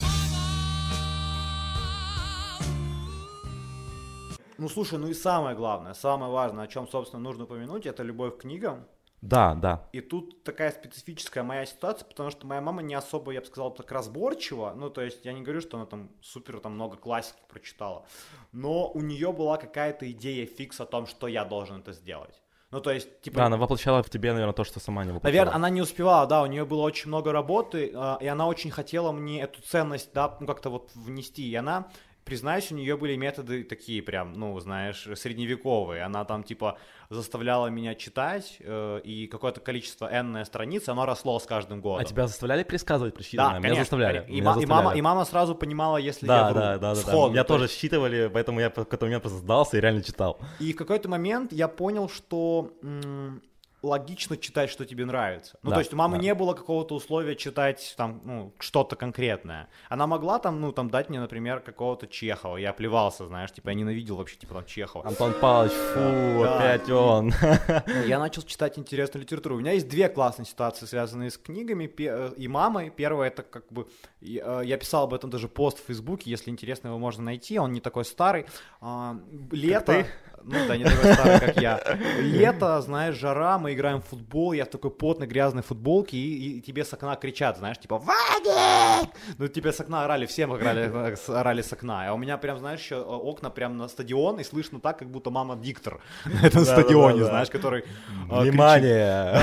Ну, 4.59 4.69
слушай, 4.69 4.99
ну 4.99 5.09
и 5.09 5.15
самое 5.15 5.57
главное, 5.57 5.95
самое 5.95 6.31
важное, 6.31 6.65
о 6.65 6.67
чем, 6.67 6.87
собственно, 6.87 7.23
нужно 7.23 7.45
упомянуть, 7.45 7.87
это 7.87 8.03
любовь 8.03 8.37
к 8.37 8.41
книгам. 8.43 8.85
Да, 9.23 9.55
да. 9.55 9.87
И 9.93 10.01
тут 10.01 10.43
такая 10.45 10.71
специфическая 10.71 11.45
моя 11.45 11.67
ситуация, 11.67 12.07
потому 12.07 12.31
что 12.31 12.47
моя 12.47 12.61
мама 12.61 12.83
не 12.83 12.95
особо, 12.95 13.33
я 13.33 13.41
бы 13.41 13.47
сказал, 13.47 13.71
так 13.71 13.91
разборчива. 13.93 14.73
Ну, 14.75 14.89
то 14.89 15.03
есть 15.03 15.25
я 15.25 15.33
не 15.33 15.43
говорю, 15.43 15.61
что 15.61 15.77
она 15.77 15.87
там 15.87 16.11
супер 16.23 16.61
там 16.61 16.73
много 16.73 16.97
классики 16.97 17.39
прочитала. 17.49 18.07
Но 18.53 18.91
у 18.91 19.01
нее 19.01 19.33
была 19.33 19.59
какая-то 19.59 20.11
идея 20.11 20.47
фикс 20.47 20.81
о 20.81 20.87
том, 20.87 21.07
что 21.07 21.29
я 21.29 21.45
должен 21.45 21.81
это 21.81 21.93
сделать. 21.93 22.41
Ну, 22.71 22.81
то 22.81 22.93
есть, 22.93 23.21
типа... 23.21 23.39
Да, 23.39 23.47
она 23.47 23.57
воплощала 23.57 24.01
в 24.03 24.11
тебе, 24.11 24.33
наверное, 24.33 24.55
то, 24.55 24.63
что 24.63 24.79
сама 24.79 25.05
не 25.05 25.11
воплощала. 25.11 25.33
Наверное, 25.33 25.55
она 25.57 25.71
не 25.71 25.83
успевала, 25.83 26.27
да, 26.27 26.43
у 26.43 26.47
нее 26.47 26.65
было 26.65 26.83
очень 26.83 27.09
много 27.09 27.33
работы, 27.33 27.91
а, 27.95 28.17
и 28.21 28.29
она 28.29 28.47
очень 28.47 28.71
хотела 28.71 29.11
мне 29.11 29.43
эту 29.43 29.61
ценность, 29.61 30.11
да, 30.15 30.37
ну, 30.39 30.47
как-то 30.47 30.71
вот 30.71 30.93
внести. 30.95 31.51
И 31.51 31.55
она, 31.57 31.89
признаюсь, 32.25 32.71
у 32.71 32.75
нее 32.75 32.97
были 32.97 33.17
методы 33.17 33.65
такие 33.65 34.03
прям, 34.03 34.33
ну, 34.35 34.59
знаешь, 34.61 35.09
средневековые. 35.15 36.03
Она 36.03 36.25
там, 36.25 36.43
типа, 36.45 36.79
заставляла 37.09 37.69
меня 37.69 37.95
читать, 37.95 38.57
э, 38.61 39.01
и 39.03 39.27
какое-то 39.27 39.61
количество 39.61 40.09
энное 40.13 40.45
страниц, 40.45 40.89
оно 40.89 41.07
росло 41.07 41.39
с 41.39 41.47
каждым 41.47 41.81
годом. 41.81 42.01
А 42.01 42.05
тебя 42.05 42.27
заставляли 42.27 42.63
пересказывать 42.63 43.15
прочитанное? 43.15 43.53
Да, 43.55 43.59
Меня 43.59 43.69
конечно. 43.71 43.83
заставляли. 43.85 44.25
И, 44.29 44.33
Меня 44.41 44.45
ма- 44.45 44.51
и 44.51 44.55
заставляли. 44.61 44.85
мама, 44.85 44.97
и 44.97 45.03
мама 45.03 45.25
сразу 45.25 45.55
понимала, 45.55 45.97
если 45.97 46.27
я 46.27 46.33
Да, 46.33 46.51
вру, 46.51 46.61
да, 46.61 46.73
да, 46.73 46.79
да, 46.79 46.95
да. 46.95 47.01
сходу. 47.01 47.33
Меня 47.33 47.45
То 47.45 47.55
тоже 47.55 47.65
есть- 47.65 47.75
считывали, 47.79 48.31
поэтому 48.33 48.61
я 48.61 48.71
в 48.71 48.75
какой-то 48.75 49.07
момент 49.07 49.23
просто 49.23 49.39
сдался 49.39 49.77
и 49.77 49.81
реально 49.81 50.03
читал. 50.03 50.39
И 50.61 50.73
в 50.73 50.77
какой-то 50.77 51.09
момент 51.09 51.53
я 51.53 51.69
понял, 51.69 52.09
что 52.09 52.73
м, 52.83 53.43
логично 53.83 54.37
читать, 54.37 54.71
что 54.71 54.85
тебе 54.85 55.05
нравится. 55.05 55.59
Ну, 55.63 55.71
Да, 55.71 55.77
то 55.77 55.81
есть 55.81 55.93
у 55.93 55.97
мамы 55.97 56.17
да. 56.17 56.23
не 56.23 56.35
было 56.35 56.55
какого-то 56.55 56.95
условия 56.95 57.35
читать 57.37 57.95
там, 57.97 58.21
ну, 58.25 58.55
что-то 58.59 58.97
конкретное. 58.97 59.69
Она 59.89 60.07
могла 60.07 60.39
там, 60.39 60.61
ну, 60.61 60.73
там 60.73 60.91
дать 60.91 61.09
мне, 61.09 61.21
например, 61.21 61.61
какого-то 61.61 62.07
Чехова. 62.07 62.57
Я 62.57 62.73
плевался, 62.73 63.27
знаешь, 63.27 63.53
типа 63.53 63.69
я 63.71 63.75
ненавидел 63.75 64.17
вообще, 64.17 64.37
типа 64.37 64.55
там 64.55 64.65
Чехова. 64.67 65.07
Антон 65.07 65.35
Павлович, 65.41 65.73
фу, 65.73 66.43
Да. 66.45 66.57
опять 66.59 66.91
он. 66.91 67.33
Я 68.07 68.19
начал 68.19 68.43
читать 68.43 68.79
интересную 68.79 69.23
литературу. 69.23 69.57
У 69.57 69.61
меня 69.61 69.73
есть 69.73 69.89
две 69.89 70.09
классные 70.09 70.47
ситуации, 70.47 70.87
связанные 70.87 71.31
с 71.31 71.39
книгами 71.39 71.91
э, 71.99 72.33
и 72.37 72.49
мамой. 72.49 72.91
Первое, 72.91 73.29
это 73.29 73.43
как 73.43 73.71
бы... 73.73 73.89
э, 74.21 74.63
Я 74.65 74.77
писал 74.77 75.05
об 75.05 75.15
этом 75.15 75.31
даже 75.31 75.49
пост 75.49 75.79
в 75.83 75.87
Фейсбуке, 75.87 76.31
если 76.31 76.51
интересно, 76.51 76.89
его 76.89 76.99
можно 76.99 77.23
найти. 77.23 77.59
Он 77.59 77.73
не 77.73 77.81
такой 77.81 78.05
старый. 78.05 78.47
А, 78.81 79.17
Лето... 79.51 80.07
Ну 80.45 80.67
да, 80.67 80.77
не 80.77 80.85
такой 80.85 81.13
старый, 81.13 81.41
как 81.41 81.61
я. 81.61 81.81
Лето, 82.21 82.81
знаешь, 82.81 83.17
жара, 83.17 83.59
мы 83.59 83.75
играем 83.75 84.01
в 84.01 84.07
футбол, 84.07 84.53
я 84.53 84.65
в 84.65 84.69
такой 84.69 84.91
потной 84.91 85.27
грязной 85.27 85.63
футболке, 85.63 86.17
и, 86.17 86.59
и 86.59 86.61
тебе 86.61 86.85
с 86.85 86.93
окна 86.93 87.17
кричат, 87.17 87.59
знаешь, 87.59 87.79
типа 87.79 87.99
«Вадик!» 87.99 89.11
Ну, 89.39 89.49
тебе 89.49 89.73
с 89.73 89.81
окна 89.81 90.05
орали, 90.05 90.27
всем 90.27 90.53
орали, 90.53 90.91
э, 91.29 91.33
орали 91.33 91.63
с 91.63 91.73
окна. 91.73 92.09
А 92.09 92.15
у 92.15 92.19
меня 92.19 92.39
прям, 92.39 92.59
знаешь, 92.59 92.81
еще 92.81 93.01
окна 93.01 93.51
прям 93.51 93.77
на 93.77 93.89
стадион, 93.89 94.41
и 94.41 94.45
слышно 94.45 94.81
так, 94.81 94.99
как 94.99 95.11
будто 95.11 95.31
мама 95.31 95.57
диктор 95.57 96.01
на 96.25 96.47
этом 96.47 96.65
стадионе, 96.65 97.25
знаешь, 97.25 97.51
который... 97.51 97.85
э. 98.31 98.41
Внимание! 98.41 99.41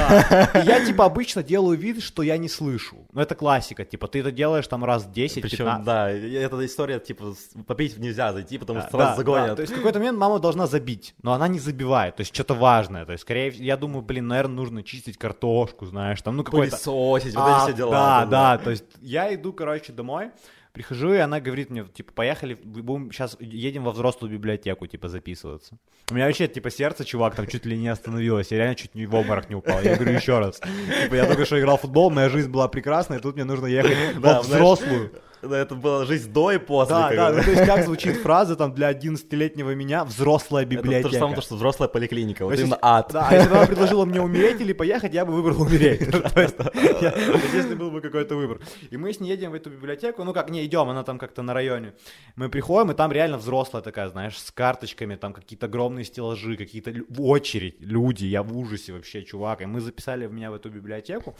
Я, 0.63 0.85
типа, 0.85 1.05
обычно 1.05 1.43
делаю 1.43 1.77
вид, 1.77 2.01
что 2.01 2.23
я 2.23 2.37
не 2.37 2.49
слышу. 2.49 2.97
Ну, 3.13 3.21
это 3.21 3.35
классика, 3.35 3.85
типа, 3.85 4.07
ты 4.07 4.19
это 4.19 4.31
делаешь 4.31 4.67
там 4.67 4.83
раз 4.83 5.05
10 5.05 5.41
Причем, 5.41 5.57
15 5.65 5.85
да, 5.85 6.09
эта 6.09 6.65
история, 6.65 6.99
типа, 6.99 7.33
попить 7.65 7.97
нельзя 7.97 8.33
зайти, 8.33 8.57
потому 8.57 8.81
что 8.81 8.89
сразу 8.89 9.17
загонят. 9.17 9.55
То 9.55 9.61
есть 9.61 9.73
в 9.73 9.75
какой-то 9.75 9.99
момент 9.99 10.17
мама 10.17 10.39
должна 10.39 10.67
забить, 10.67 10.86
но 11.23 11.33
она 11.33 11.47
не 11.47 11.59
забивает, 11.59 12.15
то 12.15 12.21
есть 12.21 12.33
что-то 12.33 12.53
важное. 12.53 13.05
То 13.05 13.11
есть, 13.11 13.23
скорее, 13.23 13.49
я 13.49 13.77
думаю, 13.77 14.01
блин, 14.01 14.27
наверное, 14.27 14.55
нужно 14.55 14.83
чистить 14.83 15.17
картошку, 15.17 15.85
знаешь, 15.85 16.21
там, 16.21 16.37
ну, 16.37 16.43
какой-то... 16.43 16.75
Пылесосить, 16.77 17.35
вот 17.35 17.43
А, 17.45 17.57
эти 17.57 17.63
все 17.69 17.77
дела. 17.77 17.91
Да, 17.91 18.25
да, 18.25 18.57
то 18.63 18.71
есть 18.71 18.85
я 19.01 19.33
иду, 19.33 19.53
короче, 19.53 19.91
домой, 19.93 20.31
прихожу, 20.73 21.13
и 21.13 21.17
она 21.17 21.39
говорит 21.39 21.69
мне, 21.71 21.83
типа, 21.85 22.13
поехали, 22.13 22.53
будем 22.53 23.11
сейчас 23.11 23.35
едем 23.39 23.83
во 23.83 23.91
взрослую 23.91 24.31
библиотеку, 24.31 24.85
типа, 24.85 25.09
записываться. 25.09 25.77
У 26.11 26.13
меня 26.13 26.27
вообще, 26.27 26.47
типа, 26.47 26.69
сердце, 26.69 27.03
чувак, 27.03 27.35
там 27.35 27.47
чуть 27.47 27.65
ли 27.65 27.77
не 27.77 27.87
остановилось, 27.87 28.51
я 28.51 28.57
реально 28.57 28.75
чуть 28.75 28.93
не 28.95 29.07
в 29.07 29.15
обморок 29.15 29.49
не 29.49 29.55
упал. 29.55 29.81
Я 29.81 29.95
говорю 29.95 30.13
еще 30.13 30.39
раз. 30.39 30.61
Типа, 31.03 31.15
я 31.15 31.25
только 31.25 31.45
что 31.45 31.59
играл 31.59 31.77
в 31.77 31.81
футбол, 31.81 32.11
моя 32.11 32.29
жизнь 32.29 32.49
была 32.51 32.67
прекрасная, 32.67 33.17
и 33.17 33.21
тут 33.21 33.35
мне 33.35 33.43
нужно 33.43 33.65
ехать 33.65 33.97
Да, 34.21 34.35
во 34.35 34.41
взрослую. 34.41 35.11
Это 35.41 35.75
была 35.75 36.05
жизнь 36.05 36.31
до 36.31 36.51
и 36.51 36.57
после. 36.57 36.95
Да, 36.95 37.09
да, 37.13 37.31
ну, 37.31 37.43
то 37.43 37.51
есть 37.51 37.65
как 37.65 37.83
звучит 37.85 38.17
фраза 38.17 38.55
там 38.55 38.73
для 38.73 38.91
11-летнего 38.91 39.75
меня 39.75 40.03
взрослая 40.03 40.63
Это 40.63 40.75
то 40.75 40.81
библиотека. 40.81 41.09
же 41.09 41.17
самое, 41.17 41.35
то, 41.35 41.41
что 41.41 41.55
взрослая 41.55 41.87
поликлиника. 41.87 42.45
Вот 42.45 42.57
именно 42.57 42.77
ад. 42.81 43.09
Да, 43.13 43.29
если 43.31 43.49
бы 43.49 43.57
она 43.57 43.65
предложила 43.67 44.05
мне 44.05 44.21
умереть 44.21 44.61
или 44.61 44.73
поехать, 44.73 45.13
я 45.13 45.25
бы 45.25 45.33
выбрал 45.33 45.61
умереть. 45.61 46.01
Если 47.53 47.75
был 47.75 47.91
бы 47.91 48.01
какой-то 48.01 48.35
выбор. 48.35 48.59
И 48.89 48.97
мы 48.97 49.13
с 49.13 49.19
ней 49.19 49.29
едем 49.29 49.51
в 49.51 49.53
эту 49.53 49.69
библиотеку, 49.69 50.23
ну 50.23 50.33
как, 50.33 50.49
не 50.49 50.65
идем, 50.65 50.89
она 50.89 51.03
там 51.03 51.17
как-то 51.19 51.41
на 51.41 51.53
районе. 51.53 51.93
Мы 52.35 52.49
приходим, 52.49 52.91
и 52.91 52.93
там 52.93 53.11
реально 53.11 53.37
взрослая 53.37 53.81
такая, 53.81 54.09
знаешь, 54.09 54.37
с 54.37 54.51
карточками, 54.51 55.15
там 55.15 55.33
какие-то 55.33 55.67
огромные 55.67 56.05
стеллажи, 56.05 56.57
какие-то 56.57 56.93
очередь, 57.17 57.75
люди, 57.79 58.25
я 58.25 58.43
в 58.43 58.57
ужасе 58.57 58.93
вообще, 58.93 59.23
чувак. 59.23 59.61
И 59.61 59.65
мы 59.65 59.81
записали 59.81 60.27
меня 60.27 60.51
в 60.51 60.55
эту 60.55 60.69
библиотеку. 60.69 61.35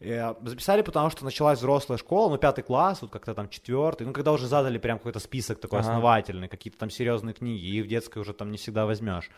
Э, 0.00 0.34
Записали, 0.42 0.82
потому 0.82 1.10
что 1.10 1.24
началась 1.24 1.58
взрослая 1.58 1.98
школа, 1.98 2.30
ну, 2.30 2.38
пятый 2.38 2.62
класс, 2.62 2.98
вот 3.02 3.10
как-то 3.18 3.34
там 3.34 3.48
четвертый, 3.48 4.06
ну, 4.06 4.12
когда 4.12 4.32
уже 4.32 4.46
задали 4.46 4.78
прям 4.78 4.98
какой-то 4.98 5.20
список 5.20 5.60
такой 5.60 5.80
Ага. 5.80 5.88
основательный, 5.88 6.48
какие-то 6.48 6.78
там 6.78 6.90
серьезные 6.90 7.34
книги, 7.34 7.66
и 7.66 7.82
в 7.82 7.86
детской 7.86 8.18
уже 8.20 8.32
там 8.32 8.50
не 8.50 8.56
всегда 8.56 8.86
возьмешь. 8.86 9.30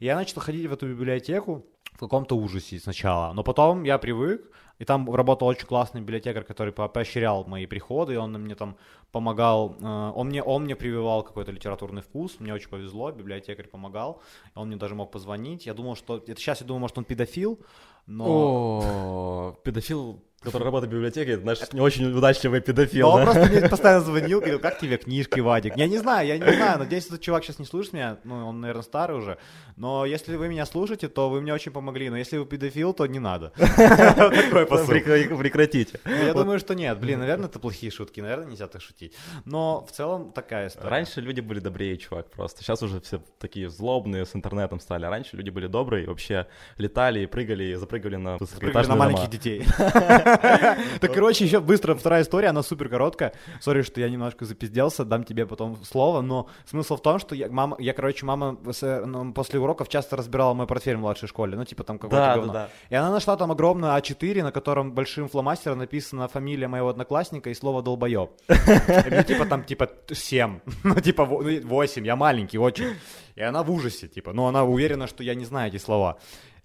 Я 0.00 0.14
начал 0.16 0.40
ходить 0.40 0.66
в 0.66 0.72
эту 0.72 0.88
библиотеку 0.88 1.64
в 1.92 1.98
каком-то 1.98 2.36
ужасе 2.36 2.78
сначала, 2.78 3.32
но 3.32 3.42
потом 3.44 3.84
я 3.84 3.98
привык, 3.98 4.50
и 4.80 4.84
там 4.84 5.08
работал 5.14 5.46
очень 5.46 5.66
классный 5.68 6.00
библиотекарь, 6.00 6.42
который 6.42 6.72
по- 6.72 6.88
поощрял 6.88 7.44
мои 7.44 7.66
приходы, 7.66 8.14
и 8.14 8.16
он 8.16 8.32
мне 8.32 8.56
там 8.56 8.76
помогал, 9.12 9.76
э, 9.80 10.12
он 10.16 10.26
мне, 10.26 10.42
он 10.42 10.64
мне 10.64 10.74
прививал 10.74 11.22
какой-то 11.22 11.52
литературный 11.52 12.02
вкус, 12.02 12.40
мне 12.40 12.52
очень 12.52 12.68
повезло, 12.68 13.12
библиотекарь 13.12 13.68
помогал, 13.68 14.20
он 14.56 14.66
мне 14.66 14.76
даже 14.76 14.96
мог 14.96 15.12
позвонить, 15.12 15.66
я 15.66 15.74
думал, 15.74 15.94
что, 15.94 16.16
это 16.16 16.34
сейчас 16.36 16.60
я 16.60 16.66
думаю, 16.66 16.80
может, 16.80 16.98
он 16.98 17.04
педофил, 17.04 17.60
но... 18.06 18.24
О, 18.26 19.58
педофил, 19.64 20.22
который 20.42 20.64
работает 20.64 20.92
в 20.92 20.94
библиотеке, 20.94 21.32
это, 21.32 21.42
знаешь, 21.42 21.72
не 21.72 21.80
очень 21.80 22.12
удачливый 22.12 22.60
педофил. 22.60 23.08
Но 23.08 23.14
он 23.14 23.22
просто 23.24 23.46
мне 23.46 23.60
постоянно 23.68 24.04
звонил, 24.04 24.40
говорил, 24.40 24.58
как 24.60 24.78
тебе 24.78 24.98
книжки, 24.98 25.40
Вадик? 25.40 25.76
Я 25.76 25.86
не 25.88 25.96
знаю, 25.98 26.28
я 26.28 26.36
не 26.36 26.52
знаю, 26.52 26.78
надеюсь, 26.78 27.06
этот 27.06 27.22
чувак 27.22 27.44
сейчас 27.44 27.58
не 27.58 27.64
слушает 27.64 27.94
меня, 27.94 28.18
ну, 28.24 28.46
он, 28.48 28.60
наверное, 28.60 28.82
старый 28.82 29.16
уже, 29.16 29.38
но 29.76 30.04
если 30.04 30.36
вы 30.36 30.48
меня 30.48 30.66
слушаете, 30.66 31.08
то 31.08 31.30
вы 31.30 31.40
мне 31.40 31.54
очень 31.54 31.72
помогли, 31.72 32.10
но 32.10 32.18
если 32.18 32.36
вы 32.36 32.44
педофил, 32.44 32.92
то 32.92 33.06
не 33.06 33.18
надо. 33.18 33.52
Такой 33.76 34.66
посыл. 34.66 34.94
Прекра- 34.94 35.36
Прекратите. 35.38 35.98
Ну, 36.04 36.14
Я 36.14 36.34
думаю, 36.34 36.58
что 36.58 36.74
нет, 36.74 37.00
блин, 37.00 37.20
наверное, 37.20 37.46
это 37.48 37.58
плохие 37.58 37.90
шутки, 37.90 38.20
наверное, 38.20 38.48
нельзя 38.48 38.66
так 38.68 38.82
шутить. 38.82 39.14
Но 39.46 39.84
в 39.86 39.92
целом 39.92 40.30
такая 40.32 40.68
история. 40.68 40.90
Раньше 40.90 41.20
люди 41.22 41.40
были 41.40 41.60
добрее, 41.60 41.96
чувак, 41.96 42.30
просто. 42.30 42.62
Сейчас 42.62 42.82
уже 42.82 43.00
все 43.00 43.22
такие 43.38 43.70
злобные 43.70 44.26
с 44.26 44.36
интернетом 44.36 44.78
стали. 44.78 45.06
Раньше 45.06 45.36
люди 45.36 45.50
были 45.50 45.68
добрые, 45.68 46.06
вообще 46.06 46.46
летали 46.76 47.20
и 47.20 47.26
прыгали, 47.26 47.64
и 47.64 47.74
запрыгали 47.94 48.16
на 48.16 48.36
высокоэтажные 48.38 48.96
на 48.96 48.96
маленьких 48.96 49.30
детей. 49.30 49.64
Так, 51.00 51.12
короче, 51.12 51.44
еще 51.44 51.60
быстро 51.60 51.94
вторая 51.94 52.22
история, 52.22 52.48
она 52.48 52.62
супер 52.62 52.88
короткая. 52.88 53.32
Сори, 53.60 53.82
что 53.82 54.00
я 54.00 54.08
немножко 54.08 54.44
запизделся, 54.44 55.04
дам 55.04 55.24
тебе 55.24 55.46
потом 55.46 55.76
слово, 55.84 56.20
но 56.20 56.48
смысл 56.66 56.96
в 56.96 57.02
том, 57.02 57.18
что 57.18 57.34
я, 57.34 57.48
мама, 57.48 57.76
я, 57.78 57.92
короче, 57.92 58.26
мама 58.26 58.58
ну, 58.82 59.32
после 59.32 59.60
уроков 59.60 59.88
часто 59.88 60.16
разбирала 60.16 60.54
мой 60.54 60.66
портфель 60.66 60.96
в 60.96 61.00
младшей 61.00 61.28
школе, 61.28 61.56
ну, 61.56 61.64
типа 61.64 61.84
там 61.84 61.98
какое-то 61.98 62.40
говно. 62.40 62.68
И 62.90 62.94
она 62.94 63.10
нашла 63.10 63.36
там 63.36 63.50
огромное 63.50 63.96
А4, 63.98 64.42
на 64.42 64.52
котором 64.52 64.92
большим 64.92 65.28
фломастером 65.28 65.78
написана 65.78 66.28
фамилия 66.28 66.68
моего 66.68 66.88
одноклассника 66.88 67.50
и 67.50 67.54
слово 67.54 67.82
долбоеб. 67.82 68.30
И 68.48 69.10
мне 69.10 69.24
типа 69.24 69.46
там 69.46 69.64
типа 69.64 69.88
7, 70.10 70.60
ну 70.84 71.00
типа 71.00 71.24
8, 71.24 72.06
я 72.06 72.16
маленький 72.16 72.58
очень. 72.58 72.94
И 73.36 73.42
она 73.42 73.62
в 73.62 73.70
ужасе, 73.70 74.06
типа, 74.06 74.32
но 74.32 74.46
она 74.46 74.64
уверена, 74.64 75.06
что 75.08 75.24
я 75.24 75.34
не 75.34 75.44
знаю 75.44 75.68
эти 75.68 75.78
слова. 75.78 76.18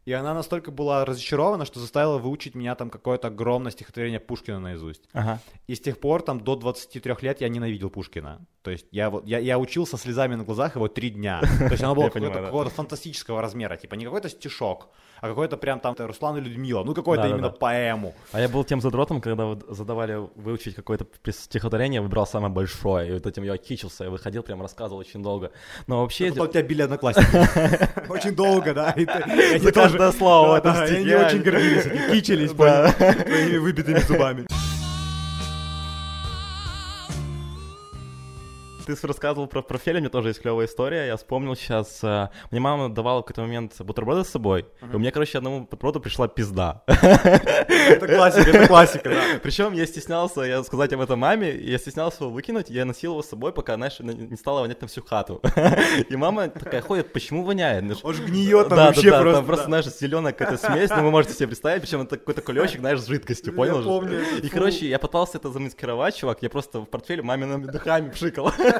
И 0.06 0.12
она 0.12 0.34
настолько 0.34 0.72
была 0.72 1.06
разочарована, 1.06 1.66
что 1.66 1.80
заставила 1.80 2.18
выучить 2.18 2.56
меня 2.56 2.76
там 2.76 2.90
какое-то 2.90 3.28
огромное 3.28 3.72
стихотворение 3.72 4.20
Пушкина 4.20 4.60
наизусть. 4.60 5.08
Ага. 5.14 5.40
И 5.68 5.76
с 5.76 5.80
тех 5.80 6.00
пор, 6.00 6.22
там, 6.22 6.40
до 6.40 6.56
23 6.56 7.16
лет 7.22 7.42
я 7.42 7.50
ненавидел 7.50 7.90
Пушкина. 7.90 8.46
То 8.70 8.74
есть 8.74 8.86
я, 8.92 9.10
вот, 9.10 9.26
я, 9.26 9.40
я 9.40 9.58
учил 9.58 9.88
со 9.88 9.98
слезами 9.98 10.36
на 10.36 10.44
глазах 10.44 10.76
его 10.76 10.88
три 10.88 11.10
дня. 11.10 11.42
То 11.58 11.72
есть 11.72 11.82
оно 11.82 11.96
было 11.96 12.10
понимаю, 12.10 12.36
да. 12.36 12.46
какого-то 12.46 12.70
фантастического 12.70 13.42
размера. 13.42 13.76
Типа 13.78 13.96
не 13.96 14.06
какой-то 14.06 14.30
стишок, 14.30 14.90
а 15.22 15.28
какой-то 15.28 15.58
прям 15.58 15.80
там 15.80 15.96
Руслан 15.98 16.38
и 16.38 16.42
Людмила. 16.42 16.84
Ну, 16.84 16.94
какой-то 16.94 17.24
Да-да-да. 17.24 17.40
именно 17.40 17.50
поэму. 17.50 18.14
А 18.32 18.40
я 18.40 18.48
был 18.48 18.64
тем 18.64 18.80
задротом, 18.80 19.22
когда 19.22 19.46
вот 19.46 19.66
задавали 19.70 20.20
выучить 20.36 20.76
какое-то 20.76 21.08
стихотворение, 21.32 21.96
я 21.98 22.04
выбирал 22.04 22.28
самое 22.28 22.54
большое, 22.54 23.10
и 23.10 23.14
вот 23.14 23.26
этим 23.26 23.42
я 23.42 23.58
кичился, 23.58 24.04
я 24.04 24.12
выходил, 24.12 24.44
прям 24.44 24.62
рассказывал 24.62 25.00
очень 25.00 25.24
долго. 25.24 25.52
Но 25.88 26.02
вообще... 26.02 26.30
Потом 26.30 26.50
тебя 26.50 26.62
били 26.62 26.84
одноклассники. 26.84 28.08
Очень 28.12 28.36
долго, 28.36 28.76
да. 28.76 28.96
За 29.60 29.72
каждое 29.72 30.12
слово 30.12 30.48
в 30.48 30.52
Да, 30.52 30.58
этом 30.60 30.74
да, 30.76 30.86
стихе. 30.86 31.16
они 31.16 31.26
очень 31.26 31.42
гордились, 31.42 32.12
кичились 32.12 32.52
Да. 32.52 32.94
понял, 33.00 33.14
твоими 33.24 33.58
выбитыми 33.58 34.00
зубами. 34.02 34.46
Ты 38.96 39.08
рассказывал 39.08 39.48
про 39.48 39.62
профиль, 39.62 39.98
у 39.98 40.00
меня 40.00 40.10
тоже 40.10 40.30
есть 40.30 40.42
клевая 40.42 40.66
история. 40.66 41.06
Я 41.06 41.16
вспомнил 41.16 41.56
сейчас, 41.56 42.00
э, 42.04 42.30
мне 42.50 42.60
мама 42.60 42.90
давала 42.90 43.20
в 43.20 43.24
какой-то 43.24 43.42
момент 43.42 43.74
бутерброды 43.80 44.24
с 44.24 44.30
собой, 44.30 44.66
и 44.82 44.96
у 44.96 44.98
меня, 44.98 45.12
короче, 45.12 45.38
одному 45.38 45.62
бутерброду 45.62 46.00
пришла 46.00 46.28
пизда. 46.28 46.84
Это 46.88 48.08
классика, 48.08 48.50
это 48.50 48.68
классика, 48.68 49.10
да. 49.10 49.22
Причем 49.44 49.74
я 49.74 49.86
стеснялся 49.86 50.42
я 50.42 50.64
сказать 50.64 50.92
об 50.94 51.02
этом 51.02 51.20
маме, 51.20 51.56
я 51.56 51.78
стеснялся 51.78 52.24
его 52.24 52.34
выкинуть, 52.34 52.70
я 52.70 52.84
носил 52.86 53.12
его 53.12 53.22
с 53.22 53.30
собой, 53.30 53.54
пока, 53.54 53.76
знаешь, 53.76 54.00
не 54.00 54.38
стало 54.38 54.62
вонять 54.62 54.82
на 54.82 54.88
всю 54.88 55.04
хату. 55.04 55.42
И 56.10 56.16
мама 56.16 56.50
такая 56.50 56.82
ходит, 56.82 57.14
почему 57.14 57.44
воняет? 57.44 57.84
Он 58.04 58.14
ж 58.14 58.20
гниет 58.22 58.70
там 58.70 58.78
да, 58.78 58.86
вообще 58.88 59.12
да, 59.12 59.18
да, 59.18 59.22
просто. 59.22 59.38
там 59.38 59.46
просто, 59.46 59.66
знаешь, 59.66 59.86
зеленая 59.86 60.34
какая-то 60.34 60.58
смесь, 60.58 60.90
ну 60.90 61.04
вы 61.04 61.12
можете 61.12 61.36
себе 61.36 61.48
представить, 61.48 61.82
причем 61.82 62.02
это 62.02 62.18
какой-то 62.18 62.42
кулечек, 62.42 62.80
знаешь, 62.80 63.02
с 63.02 63.08
жидкостью, 63.08 63.54
понял 63.54 63.82
же? 63.82 63.88
помню, 63.88 64.22
И, 64.42 64.50
короче, 64.50 64.88
я 64.90 64.98
пытался 64.98 65.38
это 65.38 65.50
замаскировать, 65.52 66.16
чувак, 66.16 66.42
я 66.42 66.50
просто 66.50 66.80
в 66.80 66.86
портфеле 66.86 67.22
мамиными 67.22 67.66
духами 67.66 68.10
пшикал. 68.10 68.52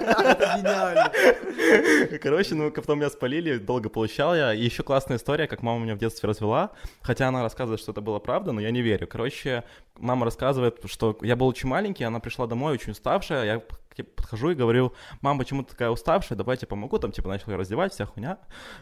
Короче, 2.22 2.56
ну, 2.56 2.72
потом 2.72 3.00
меня 3.00 3.10
спалили, 3.10 3.58
долго 3.58 3.90
получал 3.90 4.36
я. 4.36 4.54
И 4.54 4.64
еще 4.64 4.84
классная 4.84 5.18
история, 5.18 5.48
как 5.48 5.62
мама 5.62 5.84
меня 5.84 5.96
в 5.96 6.00
детстве 6.00 6.30
развела. 6.30 6.72
Хотя 7.02 7.28
она 7.28 7.42
рассказывает, 7.44 7.80
что 7.80 7.92
это 7.92 8.02
было 8.02 8.20
правда, 8.20 8.52
но 8.52 8.62
я 8.62 8.72
не 8.72 8.82
верю. 8.82 9.08
Короче, 9.08 9.64
мама 9.98 10.26
рассказывает, 10.26 10.80
что 10.86 11.18
я 11.22 11.36
был 11.36 11.48
очень 11.48 11.70
маленький, 11.70 12.04
она 12.04 12.20
пришла 12.20 12.48
домой 12.48 12.74
очень 12.74 12.92
уставшая, 12.92 13.46
я 13.46 13.62
ней 13.98 14.04
подхожу 14.04 14.52
и 14.52 14.56
говорю, 14.56 14.94
мам, 15.22 15.38
почему 15.40 15.64
ты 15.64 15.72
такая 15.72 15.90
уставшая, 15.90 16.38
давай 16.38 16.54
я 16.56 16.58
тебе 16.58 16.68
помогу, 16.68 17.00
там, 17.00 17.12
типа, 17.12 17.28
начал 17.28 17.56
раздевать, 17.56 17.94
вся 17.94 18.06
хуйня. 18.06 18.38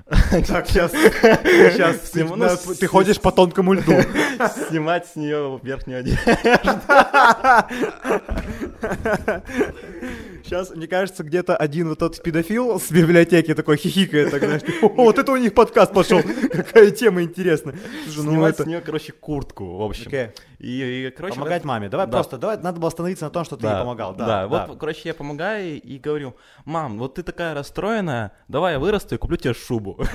Так, 0.47 0.67
сейчас, 0.67 0.91
сейчас 0.91 2.11
ты, 2.79 2.87
ходишь 2.87 3.19
по 3.19 3.31
тонкому 3.31 3.73
льду. 3.73 3.91
Снимать 4.69 5.07
с 5.07 5.15
нее 5.15 5.59
верхнюю 5.63 5.99
одежду. 5.99 6.21
Сейчас, 10.43 10.69
мне 10.69 10.87
кажется, 10.87 11.23
где-то 11.23 11.57
один 11.57 11.89
вот 11.89 11.99
тот 11.99 12.21
педофил 12.23 12.79
с 12.79 12.89
библиотеки 12.89 13.53
такой 13.53 13.77
хихикает, 13.77 14.31
так, 14.31 14.41
знаешь, 14.41 14.61
«О, 14.81 14.87
вот 14.87 15.17
это 15.17 15.31
у 15.31 15.37
них 15.37 15.53
подкаст 15.53 15.93
пошел, 15.93 16.21
какая 16.21 16.91
тема 16.91 17.21
интересная. 17.23 17.75
Слушай, 18.05 18.23
ну 18.23 18.31
Снимать 18.31 18.55
это... 18.55 18.63
с 18.63 18.65
нее, 18.65 18.81
короче, 18.81 19.11
куртку, 19.11 19.77
в 19.77 19.81
общем. 19.81 20.09
И, 20.59 21.07
и, 21.07 21.11
короче, 21.11 21.35
Помогать 21.35 21.63
маме. 21.65 21.89
Давай 21.89 22.07
Да. 22.07 22.13
просто, 22.13 22.37
давай, 22.37 22.57
надо 22.57 22.79
было 22.79 22.87
остановиться 22.87 23.25
на 23.25 23.31
том, 23.31 23.45
что 23.45 23.57
ты 23.57 23.67
ей 23.67 23.73
помогал. 23.73 24.15
Да, 24.15 24.25
да. 24.25 24.47
Вот, 24.47 24.79
короче, 24.79 24.97
я 25.06 25.13
помогаю 25.13 25.82
и 25.82 25.98
говорю, 26.00 26.36
мам, 26.66 26.98
вот 27.00 27.16
ты 27.16 27.24
такая 27.24 27.54
расстроенная, 27.54 28.32
давай 28.48 28.74
я 28.74 28.80
вырасту 28.80 29.16
и 29.16 29.18
куплю 29.18 29.38
тебе 29.38 29.54
шубу. 29.54 29.98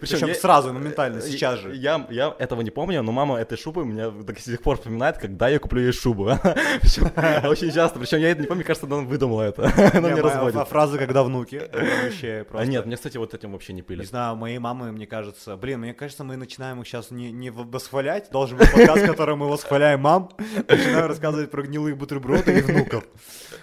Причем 0.00 0.34
сразу, 0.34 0.72
моментально, 0.72 1.20
сейчас 1.20 1.58
же. 1.60 1.74
Я, 1.74 2.06
этого 2.38 2.60
не 2.62 2.70
помню, 2.70 3.02
но 3.02 3.12
мама 3.12 3.38
этой 3.38 3.58
шубы 3.58 3.84
меня 3.84 4.10
до 4.10 4.34
сих 4.38 4.62
пор 4.62 4.76
вспоминает, 4.76 5.18
когда 5.18 5.48
я 5.48 5.58
куплю 5.58 5.80
ей 5.82 5.92
шубу. 5.92 6.24
Очень 7.44 7.72
часто, 7.72 7.98
причем 7.98 8.18
я 8.18 8.30
это 8.30 8.40
не 8.42 8.46
помню, 8.46 8.64
кажется, 8.64 8.86
она 8.86 8.96
выдумала 8.98 9.42
это. 9.42 9.62
Она 9.92 10.08
Не, 10.08 10.14
мне 10.14 10.22
моя- 10.22 10.34
разводит. 10.34 10.56
а 10.56 10.64
фразы, 10.64 10.98
когда 10.98 11.22
внуки. 11.22 11.62
Вообще 12.02 12.40
А 12.40 12.44
просто... 12.44 12.68
нет, 12.70 12.86
мне, 12.86 12.96
кстати, 12.96 13.16
вот 13.16 13.34
этим 13.34 13.52
вообще 13.52 13.72
не 13.72 13.78
Не 13.78 13.82
пили. 13.82 14.02
знаю, 14.04 14.36
моей 14.36 14.58
мамы, 14.58 14.92
мне 14.92 15.06
кажется, 15.06 15.56
блин, 15.56 15.80
мне 15.80 15.94
кажется, 15.94 16.24
мы 16.24 16.36
начинаем 16.36 16.80
их 16.80 16.86
сейчас 16.86 17.10
не, 17.10 17.30
не 17.32 17.50
восхвалять, 17.50 18.30
должен 18.30 18.58
быть 18.58 18.70
подкаст, 18.72 19.02
в 19.02 19.06
котором 19.06 19.38
мы 19.40 19.48
восхваляем 19.48 20.00
мам, 20.00 20.30
начинаем 20.68 21.06
рассказывать 21.06 21.50
про 21.50 21.62
гнилые 21.62 21.94
бутерброды 21.94 22.58
и 22.58 22.62
внуков. 22.62 23.04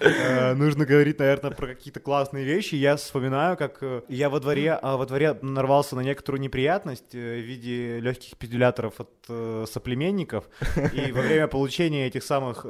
Э, 0.09 0.53
Нужно 0.53 0.85
говорить, 0.85 1.19
наверное, 1.19 1.51
про 1.51 1.67
какие-то 1.67 1.99
классные 1.99 2.45
вещи. 2.45 2.75
Я 2.75 2.95
вспоминаю, 2.95 3.57
как 3.57 3.77
э, 3.81 4.01
я 4.07 4.29
во 4.29 4.39
дворе, 4.39 4.73
а, 4.73 4.97
во 4.97 5.05
дворе 5.05 5.37
нарвался 5.41 5.95
на 5.95 6.01
некоторую 6.01 6.41
неприятность 6.41 7.13
э, 7.13 7.39
в 7.39 7.45
виде 7.45 7.99
легких 7.99 8.37
педуляторов 8.37 8.95
от 8.99 9.69
соплеменников, 9.69 10.45
и 10.93 11.11
во 11.11 11.21
время 11.21 11.47
получения 11.47 12.07
этих 12.07 12.23
самых 12.23 12.63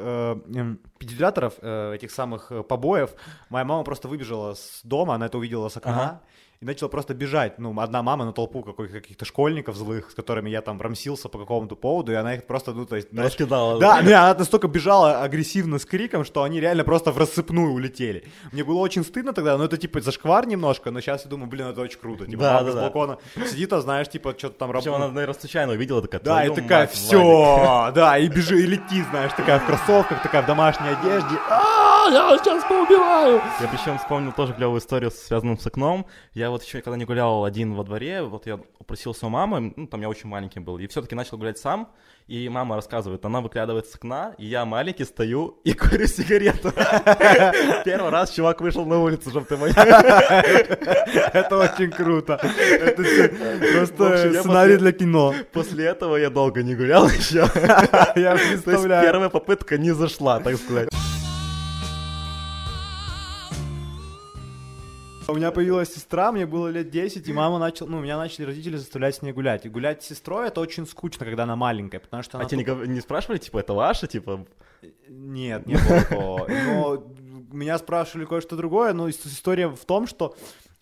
педуляторов, 0.99 1.53
этих 1.63 2.11
самых 2.11 2.51
побоев, 2.67 3.11
моя 3.49 3.63
мама 3.63 3.83
просто 3.83 4.09
выбежала 4.09 4.55
с 4.55 4.81
дома, 4.83 5.15
она 5.15 5.27
это 5.27 5.37
увидела 5.37 5.69
с 5.69 5.77
окна. 5.77 6.21
И 6.61 6.65
начал 6.65 6.89
просто 6.89 7.13
бежать. 7.13 7.57
Ну, 7.57 7.79
одна 7.79 8.03
мама 8.03 8.25
на 8.25 8.33
толпу 8.33 8.61
каких-то 8.61 9.23
школьников 9.23 9.77
злых, 9.77 10.11
с 10.11 10.13
которыми 10.13 10.49
я 10.49 10.61
там 10.61 10.81
рамсился 10.81 11.29
по 11.29 11.39
какому-то 11.39 11.75
поводу, 11.77 12.11
и 12.11 12.15
она 12.15 12.35
их 12.35 12.47
просто, 12.47 12.73
ну, 12.73 12.85
то 12.85 12.97
есть... 12.97 13.07
Раскидала. 13.17 13.79
Да, 13.79 14.01
не, 14.01 14.11
она 14.11 14.33
настолько 14.33 14.67
бежала 14.67 15.23
агрессивно 15.23 15.79
с 15.79 15.85
криком, 15.85 16.25
что 16.25 16.43
они 16.43 16.59
реально 16.59 16.83
просто 16.83 17.13
в 17.13 17.17
рассыпную 17.17 17.71
улетели. 17.71 18.25
Мне 18.51 18.65
было 18.65 18.79
очень 18.79 19.05
стыдно 19.05 19.31
тогда, 19.31 19.57
но 19.57 19.63
это 19.63 19.77
типа 19.77 20.01
зашквар 20.01 20.47
немножко, 20.47 20.91
но 20.91 20.99
сейчас 20.99 21.23
я 21.23 21.29
думаю, 21.29 21.49
блин, 21.49 21.67
это 21.67 21.79
очень 21.79 21.99
круто. 21.99 22.25
Типа, 22.25 22.41
Да, 22.41 22.53
бабка 22.55 22.65
да, 22.65 22.71
с 22.71 22.75
да. 22.75 22.81
балкона 22.81 23.17
сидит, 23.49 23.71
а 23.71 23.79
знаешь, 23.79 24.09
типа, 24.09 24.35
что-то 24.37 24.59
там 24.59 24.71
работает. 24.71 24.95
она, 24.97 25.07
наверное, 25.07 25.39
случайно 25.39 25.71
увидела, 25.71 26.01
такая, 26.01 26.19
Да, 26.19 26.43
и 26.43 26.47
«Твою 26.47 26.61
такая, 26.61 26.87
мать, 26.87 26.89
Владик». 26.93 27.07
все, 27.07 27.91
да, 27.95 28.17
и 28.17 28.27
бежи, 28.27 28.59
и 28.59 28.65
лети, 28.65 29.01
знаешь, 29.09 29.31
такая 29.31 29.59
в 29.59 29.65
кроссовках, 29.65 30.21
такая 30.21 30.41
в 30.41 30.45
домашней 30.45 30.89
одежде. 30.89 31.37
А, 32.01 32.09
я 32.09 32.37
сейчас 32.37 32.63
поубиваю. 32.63 33.41
Я 33.59 33.67
причем 33.67 33.97
вспомнил 33.97 34.31
тоже 34.31 34.53
клевую 34.53 34.79
историю, 34.79 35.11
связанную 35.11 35.57
с 35.57 35.67
окном. 35.67 36.05
Я 36.33 36.49
вот 36.49 36.63
еще 36.63 36.81
когда 36.81 36.97
не 36.97 37.05
гулял 37.05 37.43
один 37.43 37.73
во 37.73 37.83
дворе, 37.83 38.23
вот 38.23 38.47
я 38.47 38.59
упросился 38.77 39.25
у 39.25 39.29
мамы, 39.29 39.73
ну, 39.75 39.87
там 39.87 40.01
я 40.01 40.07
очень 40.07 40.29
маленький 40.29 40.59
был, 40.59 40.79
и 40.79 40.87
все-таки 40.87 41.15
начал 41.15 41.37
гулять 41.37 41.57
сам, 41.57 41.91
и 42.27 42.47
мама 42.47 42.75
рассказывает, 42.75 43.25
она 43.25 43.41
выглядывает 43.41 43.87
с 43.87 43.95
окна, 43.95 44.33
и 44.37 44.45
я 44.45 44.63
маленький 44.63 45.03
стою 45.03 45.59
и 45.65 45.73
курю 45.73 46.07
сигарету. 46.07 46.71
Первый 47.85 48.11
раз 48.11 48.31
чувак 48.31 48.61
вышел 48.61 48.85
на 48.85 48.99
улицу, 48.99 49.29
чтобы 49.29 49.47
ты. 49.47 49.55
Это 51.33 51.57
очень 51.57 51.91
круто. 51.91 52.39
Это 52.43 53.03
просто 53.73 54.33
сценарий 54.33 54.77
для 54.77 54.93
кино. 54.93 55.33
После 55.51 55.85
этого 55.85 56.15
я 56.15 56.29
долго 56.29 56.63
не 56.63 56.75
гулял 56.75 57.07
еще. 57.07 57.45
Я 58.15 58.37
представляю. 58.37 59.03
первая 59.03 59.29
попытка 59.29 59.77
не 59.77 59.91
зашла, 59.91 60.39
так 60.39 60.55
сказать. 60.55 60.89
У 65.31 65.35
меня 65.35 65.51
появилась 65.51 65.93
сестра, 65.93 66.31
мне 66.31 66.45
было 66.45 66.67
лет 66.69 66.89
10, 66.89 67.27
и 67.27 67.33
мама 67.33 67.59
начала, 67.59 67.89
ну, 67.89 67.99
меня 68.01 68.17
начали 68.17 68.45
родители 68.45 68.77
заставлять 68.77 69.15
с 69.15 69.21
ней 69.21 69.31
гулять. 69.31 69.65
И 69.65 69.69
гулять 69.69 70.03
с 70.03 70.07
сестрой 70.07 70.47
это 70.47 70.61
очень 70.61 70.85
скучно, 70.87 71.25
когда 71.25 71.43
она 71.43 71.55
маленькая, 71.55 71.99
потому 71.99 72.23
что 72.23 72.37
А 72.37 72.41
она... 72.41 72.49
тебе 72.49 72.63
не 72.87 73.01
спрашивали, 73.01 73.37
типа, 73.37 73.59
это 73.59 73.73
ваше, 73.73 74.07
типа? 74.07 74.45
Нет, 75.07 75.65
не 75.65 75.75
было 75.75 76.01
такого. 76.01 76.47
Но 76.47 77.03
меня 77.51 77.77
спрашивали 77.77 78.25
кое-что 78.25 78.55
другое, 78.55 78.93
но 78.93 79.09
ис- 79.09 79.27
история 79.27 79.67
в 79.67 79.85
том, 79.85 80.07
что 80.07 80.35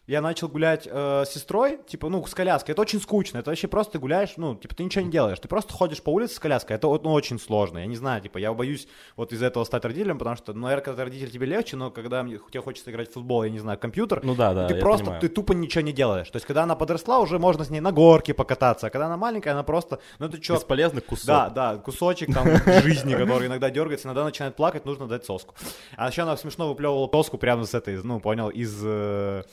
я 0.07 0.21
начал 0.21 0.47
гулять 0.47 0.87
э, 0.89 1.23
с 1.25 1.29
сестрой, 1.31 1.79
типа, 1.85 2.07
ну, 2.07 2.25
с 2.25 2.33
коляской. 2.33 2.71
Это 2.71 2.81
очень 2.81 3.01
скучно. 3.01 3.39
Это 3.39 3.51
вообще 3.51 3.67
просто 3.67 3.93
ты 3.93 3.99
гуляешь, 3.99 4.33
ну, 4.37 4.55
типа, 4.55 4.73
ты 4.73 4.85
ничего 4.85 5.03
не 5.03 5.11
делаешь. 5.11 5.37
Ты 5.39 5.49
просто 5.49 5.73
ходишь 5.73 6.01
по 6.01 6.11
улице 6.11 6.35
с 6.35 6.39
коляской. 6.39 6.77
Это 6.77 6.87
ну, 6.87 7.11
очень 7.11 7.37
сложно. 7.37 7.79
Я 7.79 7.87
не 7.87 7.97
знаю, 7.97 8.21
типа, 8.21 8.37
я 8.37 8.53
боюсь 8.53 8.87
вот 9.17 9.33
из 9.33 9.43
этого 9.43 9.65
стать 9.65 9.83
родителем, 9.83 10.17
потому 10.17 10.37
что, 10.37 10.53
ну, 10.53 10.61
наверное, 10.61 10.85
когда 10.85 11.03
ты 11.03 11.09
родитель, 11.09 11.29
тебе 11.29 11.45
легче, 11.45 11.75
но 11.75 11.91
когда 11.91 12.23
мне, 12.23 12.39
тебе 12.49 12.61
хочется 12.61 12.89
играть 12.89 13.09
в 13.09 13.13
футбол, 13.13 13.43
я 13.43 13.49
не 13.49 13.59
знаю, 13.59 13.77
компьютер, 13.77 14.21
Ну 14.23 14.33
да, 14.33 14.53
да, 14.53 14.67
ты 14.67 14.75
просто, 14.75 15.03
понимаю. 15.03 15.21
ты 15.21 15.27
тупо 15.27 15.51
ничего 15.51 15.81
не 15.81 15.91
делаешь. 15.91 16.29
То 16.29 16.37
есть, 16.37 16.45
когда 16.45 16.63
она 16.63 16.75
подросла, 16.75 17.19
уже 17.19 17.37
можно 17.37 17.65
с 17.65 17.69
ней 17.69 17.81
на 17.81 17.91
горке 17.91 18.33
покататься. 18.33 18.87
А 18.87 18.89
когда 18.89 19.07
она 19.07 19.17
маленькая, 19.17 19.51
она 19.51 19.63
просто, 19.63 19.99
ну, 20.19 20.27
это 20.27 20.41
что, 20.41 20.53
Бесполезный 20.53 21.01
кусок. 21.01 21.27
да, 21.27 21.49
да, 21.49 21.77
кусочек 21.77 22.33
там 22.33 22.47
жизни, 22.81 23.13
который 23.13 23.47
иногда 23.47 23.69
дергается, 23.69 24.07
иногда 24.07 24.23
начинает 24.23 24.55
плакать, 24.55 24.85
нужно 24.85 25.07
дать 25.07 25.25
соску. 25.25 25.53
А 25.97 26.07
еще 26.07 26.21
она 26.21 26.37
смешно 26.37 26.69
выплевывала 26.69 27.09
соску 27.11 27.37
прямо 27.37 27.65
с 27.65 27.73
этой, 27.73 28.01
ну, 28.01 28.21
понял, 28.21 28.49
из 28.49 28.79
э, 28.83 29.43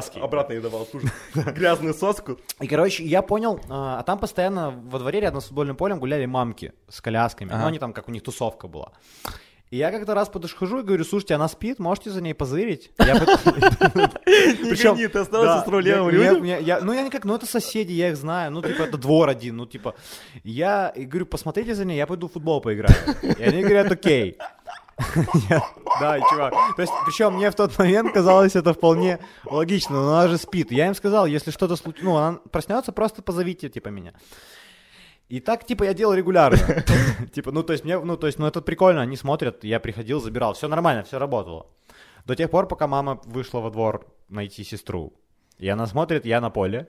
Коляски. 0.00 0.18
Обратно 0.18 0.52
ей 0.54 0.60
давал 0.62 0.84
ту 0.86 1.00
же 1.00 1.08
грязную 1.34 1.94
соску. 1.94 2.38
И, 2.60 2.66
короче, 2.66 3.04
я 3.04 3.22
понял, 3.22 3.60
а, 3.68 3.98
а 3.98 4.02
там 4.02 4.18
постоянно 4.18 4.70
во 4.70 4.98
дворе 4.98 5.20
рядом 5.20 5.40
с 5.40 5.46
футбольным 5.46 5.76
полем 5.76 5.98
гуляли 5.98 6.26
мамки 6.26 6.72
с 6.88 7.00
колясками. 7.00 7.50
Ага. 7.50 7.62
Ну, 7.62 7.66
они 7.68 7.78
там, 7.78 7.92
как 7.92 8.08
у 8.08 8.12
них 8.12 8.22
тусовка 8.22 8.68
была. 8.68 8.92
И 9.70 9.76
я 9.76 9.90
как-то 9.90 10.14
раз 10.14 10.30
подхожу 10.30 10.80
и 10.80 10.82
говорю, 10.82 11.04
слушайте, 11.04 11.34
она 11.34 11.46
спит, 11.46 11.78
можете 11.78 12.08
за 12.10 12.22
ней 12.22 12.32
позырить? 12.32 12.90
Не 12.98 14.74
гони, 14.94 15.08
ты 15.08 15.18
остался 15.18 15.60
с 15.60 15.64
я- 16.60 16.80
Ну, 16.80 16.92
я 16.94 17.02
никак, 17.02 17.24
ну, 17.24 17.34
это 17.34 17.44
соседи, 17.44 17.92
я 17.92 18.08
их 18.08 18.16
знаю, 18.16 18.50
ну, 18.50 18.62
типа, 18.62 18.82
это 18.84 18.96
двор 18.96 19.28
один, 19.28 19.56
ну, 19.56 19.66
типа, 19.66 19.94
я 20.42 20.92
говорю, 20.96 21.26
посмотрите 21.26 21.74
за 21.74 21.84
ней, 21.84 21.96
я 21.98 22.06
пойду 22.06 22.28
в 22.28 22.32
футбол 22.32 22.62
поиграю. 22.62 22.94
И 23.22 23.42
они 23.42 23.62
говорят, 23.62 23.92
окей. 23.92 24.38
Да, 26.00 26.20
чувак. 26.20 26.54
То 26.76 26.82
есть, 26.82 26.92
причем 27.06 27.34
мне 27.34 27.50
в 27.50 27.54
тот 27.54 27.76
момент 27.78 28.12
казалось 28.12 28.54
это 28.54 28.72
вполне 28.72 29.18
логично, 29.44 29.96
но 29.96 30.18
она 30.18 30.28
же 30.28 30.38
спит. 30.38 30.70
Я 30.70 30.86
им 30.86 30.94
сказал, 30.94 31.26
если 31.26 31.50
что-то 31.50 31.76
случится, 31.76 32.04
ну, 32.04 32.16
она 32.16 32.38
проснется, 32.52 32.92
просто 32.92 33.22
позовите, 33.22 33.68
типа, 33.68 33.88
меня. 33.88 34.12
И 35.28 35.40
так, 35.40 35.66
типа, 35.66 35.84
я 35.84 35.94
делал 35.94 36.14
регулярно. 36.14 36.58
Типа, 37.34 37.52
ну, 37.52 37.62
то 37.62 37.72
есть, 37.74 37.84
мне, 37.84 37.98
ну, 37.98 38.16
то 38.16 38.26
есть, 38.26 38.38
ну, 38.38 38.46
это 38.46 38.62
прикольно, 38.62 39.02
они 39.02 39.16
смотрят, 39.16 39.62
я 39.62 39.78
приходил, 39.78 40.20
забирал, 40.20 40.54
все 40.54 40.68
нормально, 40.68 41.02
все 41.02 41.18
работало. 41.18 41.66
До 42.24 42.34
тех 42.34 42.50
пор, 42.50 42.66
пока 42.66 42.86
мама 42.86 43.20
вышла 43.24 43.60
во 43.60 43.70
двор 43.70 44.06
найти 44.28 44.64
сестру. 44.64 45.12
И 45.58 45.68
она 45.68 45.86
смотрит, 45.86 46.24
я 46.24 46.40
на 46.40 46.48
поле, 46.48 46.88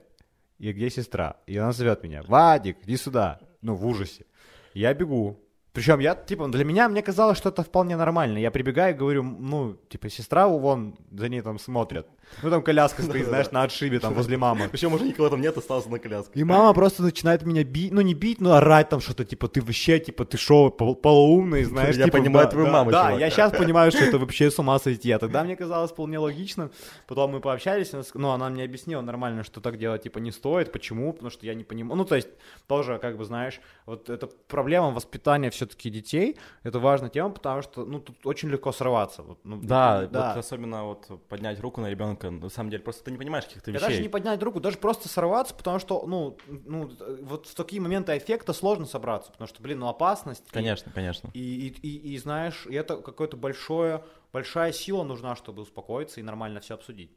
и 0.58 0.72
где 0.72 0.88
сестра? 0.88 1.36
И 1.46 1.56
она 1.56 1.72
зовет 1.72 2.02
меня, 2.02 2.22
Вадик, 2.22 2.78
иди 2.82 2.96
сюда. 2.96 3.40
Ну, 3.60 3.74
в 3.74 3.86
ужасе. 3.86 4.24
Я 4.72 4.94
бегу. 4.94 5.38
Причем 5.72 6.00
я, 6.00 6.14
типа, 6.14 6.48
для 6.48 6.64
меня, 6.64 6.88
мне 6.88 7.00
казалось, 7.02 7.38
что 7.38 7.48
это 7.48 7.62
вполне 7.62 7.96
нормально. 7.96 8.38
Я 8.38 8.50
прибегаю 8.50 8.94
и 8.94 8.98
говорю, 8.98 9.22
ну, 9.22 9.76
типа, 9.88 10.10
сестра 10.10 10.48
вон, 10.48 10.96
за 11.12 11.28
ней 11.28 11.42
там 11.42 11.58
смотрят. 11.58 12.06
Ну, 12.42 12.50
там 12.50 12.62
коляска 12.62 13.02
стоит, 13.02 13.26
знаешь, 13.26 13.50
на 13.50 13.62
отшибе, 13.62 13.98
там, 13.98 14.14
возле 14.14 14.36
мамы. 14.36 14.68
Причем 14.68 14.94
уже 14.94 15.04
никого 15.04 15.28
там 15.28 15.40
нет, 15.40 15.56
остался 15.56 15.88
на 15.90 15.98
коляске. 15.98 16.40
И 16.40 16.44
мама 16.44 16.72
просто 16.74 17.02
начинает 17.02 17.44
меня 17.44 17.64
бить, 17.64 17.92
ну 17.92 18.00
не 18.00 18.14
бить, 18.14 18.40
но 18.40 18.54
орать 18.54 18.88
там 18.88 19.00
что-то, 19.00 19.24
типа, 19.24 19.48
ты 19.48 19.60
вообще, 19.60 19.98
типа, 19.98 20.24
ты 20.24 20.36
шо, 20.38 20.70
пол- 20.70 20.94
полоумный, 20.96 21.64
знаешь, 21.64 21.96
Я 21.96 22.04
типа, 22.04 22.18
понимаю 22.18 22.48
твою 22.48 22.68
маму, 22.68 22.90
Да, 22.90 23.10
я 23.12 23.30
сейчас 23.30 23.52
понимаю, 23.52 23.90
что 23.90 24.04
это 24.04 24.18
вообще 24.18 24.50
с 24.50 24.58
ума 24.58 24.78
сойти, 24.78 25.10
а 25.12 25.18
тогда 25.18 25.44
мне 25.44 25.56
казалось 25.56 25.90
вполне 25.90 26.18
логично. 26.18 26.70
Потом 27.06 27.32
мы 27.32 27.40
пообщались, 27.40 27.92
ск- 27.92 28.10
ну, 28.14 28.30
она 28.30 28.48
мне 28.48 28.64
объяснила 28.64 29.02
нормально, 29.02 29.42
что 29.44 29.60
так 29.60 29.76
делать, 29.78 30.02
типа, 30.02 30.18
не 30.18 30.30
стоит, 30.32 30.72
почему, 30.72 31.12
потому 31.12 31.30
что 31.30 31.46
я 31.46 31.54
не 31.54 31.64
понимаю, 31.64 31.96
ну, 31.96 32.04
то 32.04 32.14
есть, 32.14 32.28
тоже, 32.68 32.98
как 32.98 33.16
бы, 33.16 33.24
знаешь, 33.24 33.60
вот 33.86 34.08
эта 34.08 34.28
проблема 34.48 34.90
воспитания 34.90 35.50
все-таки 35.60 35.90
детей, 35.90 36.38
это 36.62 36.78
важная 36.78 37.10
тема, 37.10 37.30
потому 37.30 37.60
что, 37.60 37.84
ну, 37.84 38.00
тут 38.00 38.24
очень 38.24 38.48
легко 38.48 38.72
сорваться. 38.72 39.22
Вот, 39.22 39.40
ну, 39.44 39.60
Да, 39.62 40.06
да. 40.06 40.28
вот 40.32 40.38
особенно 40.38 40.84
вот 40.84 41.06
поднять 41.28 41.60
руку 41.60 41.82
на 41.82 41.90
ребенка, 41.90 42.30
на 42.30 42.48
самом 42.48 42.70
деле, 42.70 42.82
просто 42.82 43.04
ты 43.04 43.10
не 43.10 43.18
понимаешь 43.18 43.44
каких-то 43.44 43.70
Да 43.72 43.78
даже 43.78 43.90
вещей. 43.92 44.02
не 44.02 44.08
поднять 44.08 44.42
руку, 44.42 44.58
даже 44.60 44.78
просто 44.78 45.08
сорваться, 45.08 45.54
потому 45.54 45.78
что, 45.78 46.06
ну, 46.06 46.38
ну, 46.48 46.90
вот 47.22 47.46
в 47.46 47.54
такие 47.54 47.82
моменты 47.82 48.16
эффекта 48.16 48.54
сложно 48.54 48.86
собраться, 48.86 49.30
потому 49.32 49.48
что, 49.48 49.62
блин, 49.62 49.80
ну, 49.80 49.88
опасность. 49.88 50.46
и- 50.48 50.52
Конечно, 50.52 50.90
конечно. 50.92 51.30
И, 51.34 51.40
и, 51.68 51.68
и, 51.86 52.14
и 52.14 52.18
знаешь, 52.18 52.66
и 52.66 52.74
это 52.74 52.96
какое-то 52.96 53.36
большое, 53.36 54.02
большая 54.32 54.72
сила 54.72 55.02
нужна, 55.04 55.36
чтобы 55.36 55.60
успокоиться 55.62 56.20
и 56.20 56.22
нормально 56.22 56.60
все 56.60 56.74
обсудить. 56.74 57.10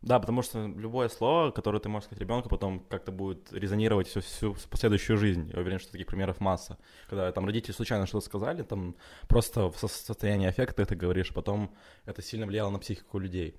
Да, 0.00 0.20
потому 0.20 0.42
что 0.42 0.66
любое 0.66 1.08
слово, 1.08 1.50
которое 1.50 1.80
ты 1.80 1.88
можешь 1.88 2.06
сказать 2.06 2.20
ребенку, 2.20 2.48
потом 2.48 2.80
как-то 2.88 3.10
будет 3.10 3.52
резонировать 3.52 4.06
всю, 4.06 4.20
всю 4.20 4.54
последующую 4.70 5.16
жизнь. 5.18 5.50
Я 5.52 5.60
уверен, 5.60 5.80
что 5.80 5.90
таких 5.90 6.06
примеров 6.06 6.40
масса. 6.40 6.78
Когда 7.10 7.32
там 7.32 7.46
родители 7.46 7.72
случайно 7.72 8.06
что-то 8.06 8.24
сказали, 8.24 8.62
там 8.62 8.94
просто 9.26 9.70
в 9.70 9.76
со- 9.78 9.88
состоянии 9.88 10.46
аффекта 10.46 10.86
ты 10.86 10.94
говоришь, 10.94 11.34
потом 11.34 11.74
это 12.06 12.22
сильно 12.22 12.46
влияло 12.46 12.70
на 12.70 12.78
психику 12.78 13.18
людей. 13.18 13.56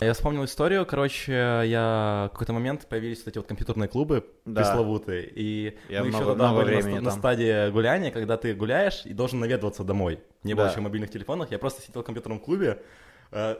Я 0.00 0.14
вспомнил 0.14 0.44
историю, 0.46 0.86
короче, 0.86 1.32
я 1.32 2.28
в 2.30 2.32
какой-то 2.32 2.54
момент 2.54 2.86
появились 2.88 3.18
вот 3.18 3.28
эти 3.28 3.36
вот 3.38 3.46
компьютерные 3.46 3.86
клубы 3.88 4.24
Да. 4.46 4.62
пресловутые, 4.62 5.28
и 5.30 5.76
Я 5.90 6.00
мы 6.00 6.06
еще 6.08 6.16
много- 6.16 6.30
тогда 6.32 6.48
много 6.52 6.64
были 6.64 6.82
на, 6.82 7.00
на 7.02 7.10
стадии 7.10 7.70
гуляния, 7.70 8.10
когда 8.10 8.38
ты 8.38 8.54
гуляешь 8.54 9.02
и 9.04 9.12
должен 9.12 9.40
наведываться 9.40 9.84
домой. 9.84 10.20
Не 10.42 10.54
было 10.54 10.66
Да. 10.66 10.70
еще 10.72 10.80
мобильных 10.80 11.10
телефонов, 11.10 11.50
я 11.50 11.58
просто 11.58 11.82
сидел 11.82 12.02
в 12.02 12.06
компьютерном 12.06 12.40
клубе, 12.40 12.80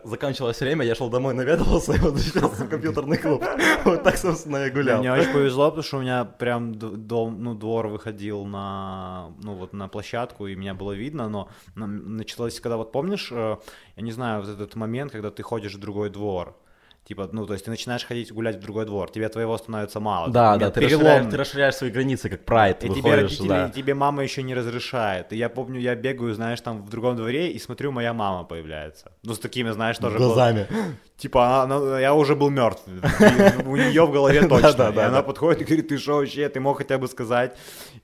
заканчивалось 0.05 0.61
время, 0.61 0.85
я 0.85 0.95
шел 0.95 1.11
домой, 1.11 1.35
наведывался, 1.35 1.93
и 1.93 1.99
вот 2.01 2.13
возвращался 2.13 2.65
в 2.65 2.69
компьютерный 2.69 3.19
клуб. 3.19 3.45
Вот 3.85 4.03
так, 4.03 4.17
собственно, 4.17 4.59
я 4.59 4.71
гулял. 4.71 4.99
Мне 4.99 5.13
очень 5.13 5.33
повезло, 5.33 5.71
потому 5.71 5.83
что 5.83 5.99
у 5.99 6.01
меня 6.01 6.25
прям 6.25 6.75
дом, 6.75 7.43
ну, 7.43 7.55
двор 7.55 7.87
выходил 7.87 8.45
на, 8.45 9.33
ну, 9.43 9.55
вот 9.55 9.73
на 9.73 9.89
площадку, 9.89 10.47
и 10.47 10.57
меня 10.57 10.75
было 10.75 10.93
видно, 10.93 11.29
но 11.29 11.49
началось, 11.75 12.61
когда 12.61 12.77
вот 12.77 12.93
помнишь, 12.93 13.29
э, 13.33 13.57
я 13.97 14.03
не 14.03 14.13
знаю, 14.13 14.43
вот 14.43 14.51
этот 14.51 14.75
момент, 14.75 15.13
когда 15.13 15.31
ты 15.31 15.43
ходишь 15.43 15.75
в 15.75 15.81
другой 15.81 16.11
двор, 16.11 16.57
Типа, 17.05 17.29
ну, 17.33 17.47
то 17.47 17.55
есть 17.55 17.65
ты 17.65 17.71
начинаешь 17.71 18.05
ходить 18.05 18.33
гулять 18.33 18.57
в 18.57 18.61
другой 18.61 18.87
двор, 18.87 19.11
тебе 19.11 19.29
твоего 19.29 19.57
становится 19.59 19.99
мало. 20.01 20.29
Да, 20.29 20.57
да, 20.57 20.71
ты 20.71 20.81
расширяешь, 20.81 21.31
ты 21.31 21.37
расширяешь 21.37 21.75
свои 21.75 21.91
границы, 21.91 22.29
как 22.29 22.45
прайд, 22.45 22.85
И 22.85 22.89
тебе 22.89 23.03
выходишь, 23.03 23.23
родители, 23.23 23.49
да. 23.49 23.67
и 23.67 23.73
тебе 23.73 23.95
мама 23.95 24.23
еще 24.23 24.43
не 24.43 24.55
разрешает. 24.55 25.33
И 25.33 25.37
я 25.37 25.49
помню, 25.49 25.81
я 25.81 25.95
бегаю, 25.97 26.35
знаешь, 26.35 26.61
там 26.61 26.83
в 26.83 26.89
другом 26.89 27.17
дворе 27.17 27.51
и 27.51 27.59
смотрю, 27.59 27.91
моя 27.91 28.13
мама 28.13 28.45
появляется. 28.45 29.13
Ну, 29.25 29.35
с 29.35 29.39
такими, 29.39 29.71
знаешь, 29.71 29.99
тоже... 29.99 30.19
Глазами. 30.19 30.67
Типа, 31.21 31.63
она- 31.63 32.01
я 32.01 32.15
уже 32.15 32.35
был 32.35 32.49
мертв. 32.51 32.83
У 33.67 33.77
нее 33.77 34.07
в 34.07 34.11
голове 34.13 34.41
точно. 34.49 34.91
И 34.95 34.99
она 34.99 35.23
подходит 35.23 35.61
и 35.61 35.65
говорит, 35.65 35.89
ты 35.89 35.99
что 35.99 36.17
вообще, 36.17 36.49
ты 36.49 36.61
мог 36.61 36.79
хотя 36.79 36.97
бы 36.97 37.09
сказать. 37.09 37.57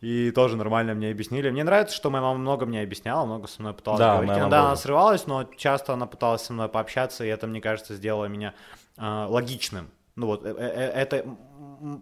И 0.03 0.31
тоже 0.33 0.57
нормально 0.57 0.95
мне 0.95 1.11
объяснили. 1.11 1.49
Мне 1.51 1.65
нравится, 1.65 1.97
что 1.97 2.11
моя 2.11 2.23
мама 2.23 2.39
много 2.39 2.67
мне 2.67 2.83
объясняла, 2.83 3.25
много 3.25 3.49
со 3.49 3.63
мной 3.63 3.73
пыталась 3.73 4.01
Да, 4.01 4.17
говорить. 4.17 4.37
Иногда 4.37 4.61
она 4.67 4.77
срывалась, 4.77 5.27
но 5.27 5.45
часто 5.57 5.95
она 5.95 6.07
пыталась 6.07 6.43
со 6.43 6.53
мной 6.53 6.69
пообщаться, 6.69 7.25
и 7.25 7.29
это, 7.29 7.47
мне 7.47 7.63
кажется, 7.63 7.95
сделало 7.95 8.27
меня 8.27 8.53
а, 8.99 9.27
логичным. 9.29 9.89
Ну 10.15 10.27
вот, 10.27 10.45
э- 10.45 10.55
э- 10.57 10.93
это 11.03 11.17
м, 11.19 11.39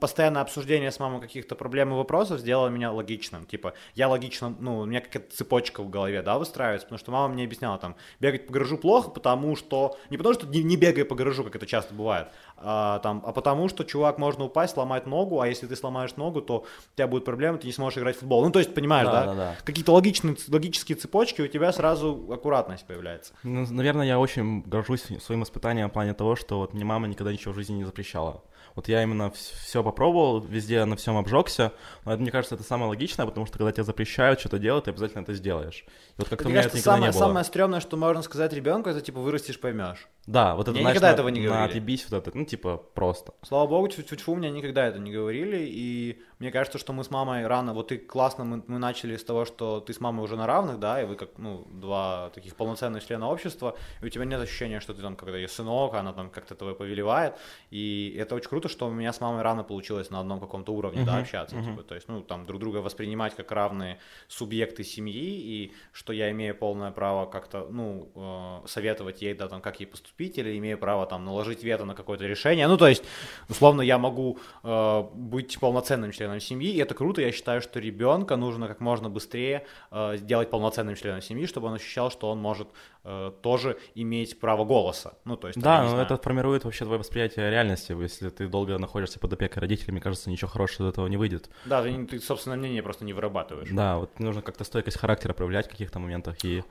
постоянное 0.01 0.43
обсуждение 0.43 0.91
с 0.91 0.99
мамой 0.99 1.21
каких-то 1.21 1.55
проблем 1.55 1.93
и 1.93 1.97
вопросов 1.97 2.41
сделало 2.41 2.69
меня 2.69 2.93
логичным. 2.93 3.45
Типа, 3.47 3.75
я 3.95 4.09
логично, 4.09 4.55
ну, 4.59 4.79
у 4.79 4.85
меня 4.87 5.01
какая-то 5.01 5.35
цепочка 5.35 5.83
в 5.83 5.91
голове, 5.91 6.23
да, 6.23 6.39
выстраивается, 6.39 6.87
потому 6.87 6.99
что 6.99 7.13
мама 7.13 7.35
мне 7.35 7.45
объясняла, 7.45 7.79
там, 7.79 7.97
бегать 8.21 8.47
по 8.47 8.53
гаражу 8.53 8.79
плохо, 8.79 9.11
потому 9.11 9.57
что, 9.57 9.97
не 10.11 10.17
потому 10.17 10.35
что 10.35 10.47
не, 10.47 10.63
не 10.63 10.77
бегай 10.77 11.05
по 11.05 11.15
гаражу, 11.15 11.45
как 11.45 11.57
это 11.57 11.67
часто 11.67 11.95
бывает, 11.95 12.29
а, 12.57 12.99
там, 13.01 13.23
а 13.27 13.33
потому 13.33 13.69
что, 13.69 13.85
чувак, 13.85 14.19
можно 14.19 14.45
упасть, 14.45 14.75
сломать 14.75 15.07
ногу, 15.07 15.41
а 15.41 15.49
если 15.49 15.67
ты 15.67 15.77
сломаешь 15.77 16.17
ногу, 16.17 16.41
то 16.41 16.59
у 16.61 16.97
тебя 16.97 17.07
будут 17.07 17.25
проблемы, 17.25 17.59
ты 17.59 17.67
не 17.67 17.73
сможешь 17.73 17.99
играть 17.99 18.17
в 18.17 18.21
футбол. 18.21 18.45
Ну, 18.45 18.51
то 18.51 18.59
есть, 18.59 18.75
понимаешь, 18.75 19.07
Да, 19.07 19.13
да? 19.13 19.27
да, 19.27 19.35
да. 19.35 19.57
Какие-то 19.65 19.93
логичные, 19.93 20.37
логические 20.49 20.97
цепочки, 20.97 21.43
у 21.43 21.49
тебя 21.49 21.73
сразу 21.73 22.29
аккуратность 22.33 22.87
появляется. 22.87 23.35
Ну, 23.43 23.67
наверное, 23.71 24.07
я 24.07 24.19
очень 24.19 24.63
горжусь 24.63 25.05
своим 25.23 25.43
испытанием 25.43 25.89
в 25.89 25.93
плане 25.93 26.15
того, 26.15 26.37
что 26.37 26.59
вот 26.59 26.75
мне 26.75 26.85
мама 26.85 27.07
никогда 27.07 27.33
ничего 27.33 27.53
в 27.53 27.57
жизни 27.57 27.75
не 27.75 27.85
запрещала. 27.85 28.43
Вот 28.75 28.89
я 28.89 29.03
именно 29.03 29.31
все 29.31 29.83
попробовал, 29.85 30.41
везде 30.41 30.85
на 30.85 30.97
всем 30.97 31.17
обжегся. 31.17 31.73
Но 32.05 32.13
это, 32.13 32.23
мне 32.23 32.31
кажется, 32.31 32.57
это 32.57 32.65
самое 32.65 32.89
логичное, 32.89 33.25
потому 33.27 33.47
что 33.47 33.59
когда 33.59 33.71
тебе 33.71 33.85
запрещают 33.85 34.41
что-то 34.41 34.59
делать, 34.59 34.85
ты 34.85 34.91
обязательно 34.91 35.23
это 35.23 35.35
сделаешь. 35.35 35.85
Вот 36.17 36.29
как-то 36.29 36.47
у 36.47 36.49
меня 36.51 36.63
кажется, 36.63 36.79
это 36.79 36.83
никогда 36.89 36.93
самое, 36.97 37.13
не 37.13 37.19
было. 37.19 37.27
самое 37.27 37.45
стрёмное, 37.45 37.81
что 37.81 37.97
можно 37.97 38.23
сказать 38.23 38.53
ребенку, 38.53 38.89
это 38.89 39.01
типа 39.01 39.21
вырастешь, 39.21 39.59
поймешь. 39.61 40.09
Да, 40.27 40.55
вот 40.55 40.63
это, 40.63 40.73
Мне 40.73 40.81
знаешь, 40.81 40.95
никогда 40.97 41.09
на- 41.11 41.15
этого 41.15 41.29
не 41.29 41.41
на 41.41 41.47
говорили. 41.49 41.69
отъебись 41.71 42.07
вот 42.09 42.17
это, 42.27 42.37
ну, 42.39 42.45
типа, 42.47 42.79
просто. 42.95 43.35
Слава 43.43 43.67
богу, 43.67 43.89
тьфу-тьфу, 43.89 44.35
мне 44.37 44.51
никогда 44.51 44.87
это 44.87 44.99
не 44.99 45.13
говорили, 45.13 45.67
и 45.69 46.23
мне 46.39 46.51
кажется, 46.51 46.79
что 46.79 46.95
мы 46.95 47.05
с 47.05 47.11
мамой 47.11 47.47
рано, 47.47 47.75
вот 47.75 47.89
ты 47.89 47.99
классно, 47.99 48.45
мы, 48.45 48.63
мы 48.67 48.79
начали 48.79 49.17
с 49.17 49.25
того, 49.25 49.45
что 49.45 49.81
ты 49.81 49.93
с 49.93 50.01
мамой 50.01 50.25
уже 50.25 50.37
на 50.37 50.47
равных, 50.47 50.79
да, 50.79 51.03
и 51.03 51.05
вы 51.05 51.17
как, 51.17 51.31
ну, 51.37 51.67
два 51.71 52.31
таких 52.31 52.57
полноценных 52.57 53.05
члена 53.05 53.29
общества, 53.29 53.77
и 54.01 54.07
у 54.07 54.09
тебя 54.09 54.25
нет 54.25 54.41
ощущения, 54.41 54.81
что 54.81 54.95
ты 54.95 55.03
там 55.03 55.17
когда 55.17 55.37
ее 55.37 55.49
сынок, 55.49 55.93
она 55.95 56.13
там 56.15 56.31
как-то 56.31 56.55
тобой 56.55 56.75
повелевает, 56.75 57.35
и 57.71 58.17
это 58.19 58.35
очень 58.35 58.49
круто, 58.49 58.69
что 58.71 58.87
у 58.87 58.93
меня 58.93 59.13
с 59.13 59.21
мамой 59.21 59.43
рано 59.43 59.63
получилось 59.63 60.09
на 60.11 60.21
одном 60.21 60.41
каком-то 60.41 60.73
уровне, 60.73 61.05
да, 61.05 61.19
общаться, 61.19 61.61
типа, 61.61 61.83
то 61.83 61.95
есть, 61.97 62.09
ну, 62.09 62.23
там, 62.23 62.47
друг 62.47 62.61
друга 62.61 62.79
воспринимать 62.79 63.35
как 63.35 63.51
равные 63.53 63.99
субъекты 64.29 64.85
семьи, 64.85 65.39
и 65.39 65.73
что 65.93 66.04
я 66.13 66.31
имею 66.31 66.55
полное 66.55 66.91
право 66.91 67.27
как-то, 67.27 67.67
ну, 67.71 68.11
э, 68.15 68.69
советовать 68.69 69.23
ей, 69.23 69.35
да, 69.35 69.49
там, 69.49 69.61
как 69.61 69.81
ей 69.81 69.87
поступить, 69.87 70.39
или 70.39 70.57
имею 70.59 70.79
право 70.79 71.07
там 71.07 71.25
наложить 71.25 71.63
вето 71.65 71.85
на 71.85 71.95
какое-то 71.95 72.27
решение. 72.27 72.69
Ну, 72.69 72.77
то 72.77 72.89
есть, 72.89 73.05
условно, 73.49 73.83
я 73.83 73.99
могу 73.99 74.39
э, 74.63 75.03
быть 75.15 75.59
полноценным 75.59 76.13
членом 76.13 76.41
семьи, 76.41 76.71
и 76.73 76.79
это 76.79 76.95
круто. 76.95 77.21
Я 77.21 77.33
считаю, 77.33 77.61
что 77.61 77.81
ребенка 77.81 78.37
нужно 78.37 78.69
как 78.69 78.81
можно 78.81 79.09
быстрее 79.09 79.67
э, 79.91 80.17
сделать 80.17 80.51
полноценным 80.51 80.95
членом 80.95 81.23
семьи, 81.23 81.47
чтобы 81.47 81.69
он 81.69 81.75
ощущал, 81.75 82.11
что 82.11 82.31
он 82.31 82.39
может 82.39 82.69
э, 83.05 83.33
тоже 83.43 83.79
иметь 83.95 84.39
право 84.41 84.65
голоса. 84.65 85.15
Ну, 85.25 85.37
то 85.37 85.49
есть, 85.49 85.61
Да, 85.61 85.83
но 85.83 85.89
знаю. 85.91 86.05
это 86.05 86.17
формирует 86.17 86.65
вообще 86.65 86.85
твое 86.85 86.99
восприятие 86.99 87.51
реальности. 87.51 87.93
Если 87.99 88.29
ты 88.31 88.49
долго 88.49 88.79
находишься 88.79 89.19
под 89.19 89.33
опекой 89.33 89.61
родителей, 89.61 89.93
мне 89.93 90.01
кажется, 90.01 90.31
ничего 90.31 90.51
хорошего 90.51 90.87
из 90.87 90.93
этого 90.93 91.07
не 91.07 91.17
выйдет. 91.17 91.49
Да, 91.65 91.83
ты, 91.83 92.07
ты 92.07 92.21
собственное 92.21 92.59
мнение 92.59 92.83
просто 92.83 93.05
не 93.05 93.13
вырабатываешь. 93.13 93.69
Да, 93.71 93.99
вот 93.99 94.19
нужно 94.19 94.43
как-то 94.43 94.65
стойкость 94.65 94.99
характера 94.99 95.33
проявлять 95.33 95.67
в 95.67 95.71
каких-то 95.95 95.99
моментах. 95.99 96.45
И 96.45 96.63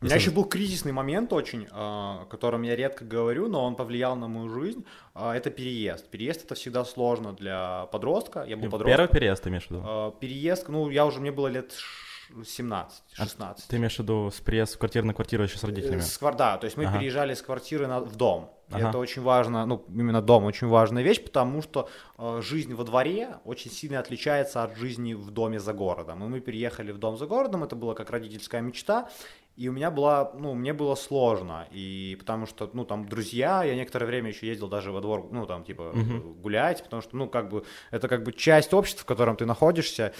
У 0.00 0.04
меня 0.04 0.16
еще 0.16 0.30
был 0.30 0.44
кризисный 0.44 0.92
момент 0.92 1.32
очень, 1.32 1.64
э, 1.64 1.68
о 1.72 2.26
котором 2.28 2.62
я 2.62 2.76
редко 2.76 3.04
говорю, 3.04 3.48
но 3.48 3.64
он 3.64 3.76
повлиял 3.76 4.16
на 4.16 4.28
мою 4.28 4.48
жизнь. 4.50 4.84
А, 5.14 5.34
Это 5.34 5.50
переезд. 5.50 6.10
Переезд 6.10 6.44
это 6.44 6.54
всегда 6.54 6.84
сложно 6.84 7.32
для 7.32 7.86
подростка. 7.92 8.44
Я 8.46 8.56
был 8.56 8.64
подростком. 8.70 8.86
Первый 8.86 9.08
переезд 9.08 9.42
ты 9.42 9.48
имеешь 9.48 9.66
в 9.66 9.70
виду? 9.70 9.82
Э, 9.86 10.12
Переезд, 10.20 10.68
ну, 10.68 10.90
я 10.90 11.06
уже, 11.06 11.20
мне 11.20 11.30
было 11.32 11.48
лет 11.48 11.72
ш- 12.28 12.44
17, 12.44 13.02
А 13.18 13.22
16. 13.24 13.68
Ты 13.68 13.76
имеешь 13.76 13.96
в 13.96 13.98
виду 14.00 14.30
с 14.30 14.40
переезд 14.40 14.72
с 14.72 14.76
квартиры 14.76 15.06
на 15.06 15.14
квартиру 15.14 15.44
еще 15.44 15.58
с 15.58 15.64
родителями? 15.64 16.00
Э, 16.00 16.02
С 16.02 16.18
квар- 16.18 16.36
да, 16.36 16.56
то 16.58 16.64
есть 16.66 16.76
мы 16.76 16.84
Ага. 16.84 16.98
переезжали 16.98 17.34
с 17.34 17.42
квартиры 17.42 17.86
на- 17.86 18.00
в 18.00 18.16
дом. 18.16 18.50
Ага. 18.70 18.88
Это 18.88 18.98
очень 18.98 19.22
важно, 19.22 19.64
ну, 19.64 19.84
именно 19.88 20.20
дом 20.20 20.44
очень 20.44 20.66
важная 20.66 21.02
вещь, 21.04 21.22
потому 21.22 21.62
что 21.62 21.88
э, 22.18 22.40
жизнь 22.42 22.74
во 22.74 22.82
дворе 22.84 23.36
очень 23.44 23.70
сильно 23.70 24.00
отличается 24.00 24.64
от 24.64 24.76
жизни 24.76 25.14
в 25.14 25.30
доме 25.30 25.60
за 25.60 25.72
городом. 25.72 26.24
И 26.24 26.28
мы 26.28 26.40
переехали 26.40 26.90
в 26.92 26.98
дом 26.98 27.16
за 27.16 27.26
городом, 27.26 27.62
это 27.62 27.76
было 27.76 27.94
как 27.94 28.10
родительская 28.10 28.60
мечта. 28.62 29.08
И 29.54 29.68
у 29.68 29.72
меня 29.72 29.90
была, 29.90 30.32
ну, 30.38 30.52
мне 30.54 30.74
было 30.74 30.96
сложно, 30.96 31.66
и 31.70 32.14
потому 32.18 32.44
что, 32.46 32.68
ну, 32.74 32.84
там, 32.84 33.08
друзья, 33.08 33.64
я 33.64 33.74
некоторое 33.74 34.04
время 34.06 34.28
еще 34.28 34.46
ездил 34.48 34.68
даже 34.68 34.92
во 34.92 35.00
двор, 35.00 35.28
ну, 35.30 35.46
там, 35.46 35.64
типа, 35.64 35.92
гулять, 36.42 36.82
потому 36.84 37.00
что, 37.02 37.16
ну, 37.16 37.26
как 37.28 37.48
бы, 37.48 37.64
это 37.90 38.06
как 38.08 38.22
бы 38.22 38.32
часть 38.32 38.74
общества, 38.74 39.02
в 39.04 39.06
котором 39.06 39.34
ты 39.36 39.46
находишься, 39.46 40.12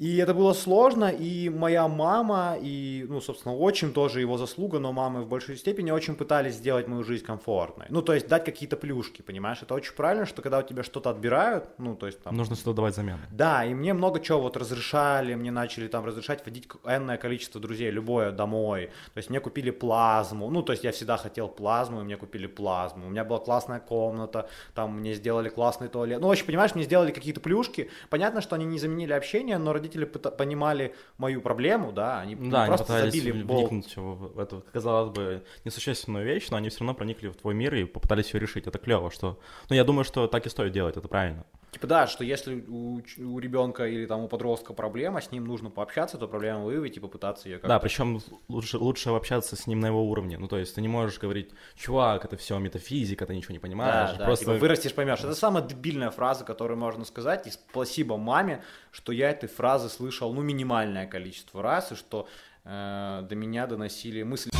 и 0.00 0.16
это 0.16 0.32
было 0.32 0.54
сложно, 0.54 1.10
и 1.10 1.50
моя 1.50 1.86
мама, 1.86 2.56
и, 2.58 3.04
ну, 3.06 3.20
собственно, 3.20 3.54
отчим 3.54 3.92
тоже 3.92 4.22
его 4.22 4.38
заслуга, 4.38 4.78
но 4.78 4.92
мамы 4.92 5.20
в 5.20 5.28
большей 5.28 5.58
степени 5.58 5.90
очень 5.90 6.14
пытались 6.14 6.54
сделать 6.54 6.88
мою 6.88 7.04
жизнь 7.04 7.22
комфортной. 7.22 7.84
Ну, 7.90 8.00
то 8.00 8.14
есть 8.14 8.26
дать 8.26 8.46
какие-то 8.46 8.78
плюшки, 8.78 9.20
понимаешь? 9.20 9.58
Это 9.60 9.74
очень 9.74 9.92
правильно, 9.92 10.24
что 10.24 10.40
когда 10.40 10.60
у 10.60 10.62
тебя 10.62 10.84
что-то 10.84 11.10
отбирают, 11.10 11.68
ну, 11.76 11.96
то 11.96 12.06
есть 12.06 12.22
там... 12.22 12.34
Нужно 12.34 12.56
сюда 12.56 12.72
давать 12.72 12.94
замены. 12.94 13.20
Да, 13.30 13.62
и 13.66 13.74
мне 13.74 13.92
много 13.92 14.20
чего 14.20 14.40
вот 14.40 14.56
разрешали, 14.56 15.34
мне 15.34 15.50
начали 15.50 15.86
там 15.86 16.06
разрешать 16.06 16.46
водить 16.46 16.66
энное 16.86 17.18
количество 17.18 17.60
друзей, 17.60 17.90
любое, 17.90 18.32
домой. 18.32 18.86
То 19.12 19.18
есть 19.18 19.28
мне 19.28 19.38
купили 19.38 19.70
плазму, 19.70 20.48
ну, 20.48 20.62
то 20.62 20.72
есть 20.72 20.82
я 20.82 20.92
всегда 20.92 21.18
хотел 21.18 21.46
плазму, 21.46 22.00
и 22.00 22.04
мне 22.04 22.16
купили 22.16 22.46
плазму. 22.46 23.06
У 23.06 23.10
меня 23.10 23.24
была 23.24 23.38
классная 23.38 23.80
комната, 23.80 24.48
там 24.74 25.00
мне 25.00 25.12
сделали 25.12 25.50
классный 25.50 25.88
туалет. 25.88 26.22
Ну, 26.22 26.28
в 26.28 26.30
общем, 26.30 26.46
понимаешь, 26.46 26.74
мне 26.74 26.84
сделали 26.84 27.12
какие-то 27.12 27.40
плюшки. 27.40 27.90
Понятно, 28.08 28.40
что 28.40 28.56
они 28.56 28.64
не 28.64 28.78
заменили 28.78 29.12
общение, 29.12 29.58
но 29.58 29.74
родители 29.74 29.89
пыта- 29.98 30.30
понимали 30.30 30.94
мою 31.18 31.40
проблему, 31.40 31.92
да, 31.92 32.20
они 32.20 32.34
Да, 32.34 32.62
они 32.62 32.68
просто 32.68 32.86
пытались 32.86 33.12
забили 33.14 33.42
болт. 33.42 33.70
вникнуть 33.70 33.96
в 33.96 34.34
в 34.34 34.38
эту, 34.38 34.64
казалось 34.72 35.10
бы, 35.10 35.42
несущественную 35.64 36.24
вещь, 36.24 36.48
но 36.50 36.56
они 36.56 36.68
все 36.68 36.80
равно 36.80 36.94
проникли 36.94 37.28
в 37.28 37.36
твой 37.36 37.54
мир 37.54 37.74
и 37.74 37.84
попытались 37.84 38.32
ее 38.34 38.40
решить. 38.40 38.66
Это 38.66 38.78
клево, 38.78 39.10
что... 39.10 39.38
Ну, 39.68 39.76
я 39.76 39.84
думаю, 39.84 40.04
что 40.04 40.26
так 40.26 40.46
и 40.46 40.48
стоит 40.48 40.72
делать, 40.72 40.96
это 40.96 41.08
правильно. 41.08 41.44
Типа 41.70 41.86
да, 41.86 42.06
что 42.08 42.24
если 42.24 42.64
у, 42.66 43.00
у 43.18 43.38
ребенка 43.38 43.86
или 43.86 44.04
там 44.06 44.20
у 44.20 44.28
подростка 44.28 44.72
проблема, 44.72 45.20
с 45.20 45.30
ним 45.30 45.44
нужно 45.44 45.70
пообщаться, 45.70 46.18
то 46.18 46.26
проблему 46.26 46.64
выявить 46.64 46.96
и 46.96 47.00
попытаться 47.00 47.48
ее 47.48 47.56
как-то... 47.56 47.68
Да, 47.68 47.78
причем 47.78 48.20
лучше, 48.48 48.78
лучше 48.78 49.10
общаться 49.10 49.54
с 49.54 49.68
ним 49.68 49.78
на 49.78 49.86
его 49.86 50.04
уровне. 50.04 50.36
Ну, 50.36 50.48
то 50.48 50.58
есть 50.58 50.74
ты 50.74 50.80
не 50.80 50.88
можешь 50.88 51.20
говорить, 51.20 51.50
чувак, 51.76 52.24
это 52.24 52.36
все 52.36 52.58
метафизика, 52.58 53.24
ты 53.24 53.36
ничего 53.36 53.52
не 53.52 53.60
понимаешь. 53.60 54.10
Да, 54.12 54.18
да, 54.18 54.24
Просто 54.24 54.46
типа, 54.46 54.56
вырастешь, 54.58 54.94
поймешь. 54.94 55.20
Это 55.20 55.34
самая 55.34 55.62
дебильная 55.62 56.10
фраза, 56.10 56.44
которую 56.44 56.78
можно 56.78 57.04
сказать. 57.04 57.46
И 57.46 57.50
спасибо 57.50 58.16
маме, 58.16 58.64
что 58.90 59.12
я 59.12 59.30
этой 59.30 59.48
фразы 59.48 59.88
слышал, 59.88 60.32
ну, 60.32 60.42
минимальное 60.42 61.06
количество 61.06 61.62
раз, 61.62 61.92
и 61.92 61.94
что 61.94 62.26
э, 62.64 63.26
до 63.28 63.34
меня 63.36 63.68
доносили 63.68 64.24
мысли. 64.24 64.50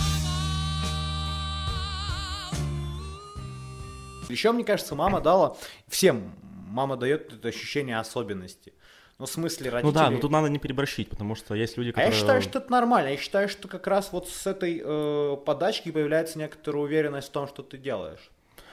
Еще, 4.29 4.53
мне 4.53 4.63
кажется, 4.63 4.95
мама 4.95 5.21
дала 5.21 5.57
всем, 5.89 6.33
мама 6.71 6.97
дает 6.97 7.33
это 7.33 7.49
ощущение 7.49 7.99
особенности. 7.99 8.73
Ну, 9.19 9.27
в 9.27 9.31
смысле, 9.31 9.71
родители... 9.71 9.93
Ну 9.93 9.99
да, 9.99 10.11
но 10.11 10.19
тут 10.19 10.31
надо 10.31 10.49
не 10.49 10.59
переборщить, 10.59 11.11
потому 11.11 11.35
что 11.35 11.55
есть 11.55 11.77
люди, 11.77 11.91
А 11.91 11.93
которые... 11.93 12.13
я 12.13 12.19
считаю, 12.19 12.41
что 12.43 12.59
это 12.59 12.71
нормально. 12.71 13.09
Я 13.11 13.17
считаю, 13.19 13.49
что 13.51 13.69
как 13.69 13.87
раз 13.87 14.13
вот 14.13 14.29
с 14.29 14.47
этой 14.47 14.81
э, 14.83 15.37
подачки 15.45 15.91
появляется 15.91 16.39
некоторая 16.39 16.83
уверенность 16.83 17.29
в 17.29 17.33
том, 17.33 17.47
что 17.47 17.63
ты 17.63 17.77
делаешь. 17.77 18.31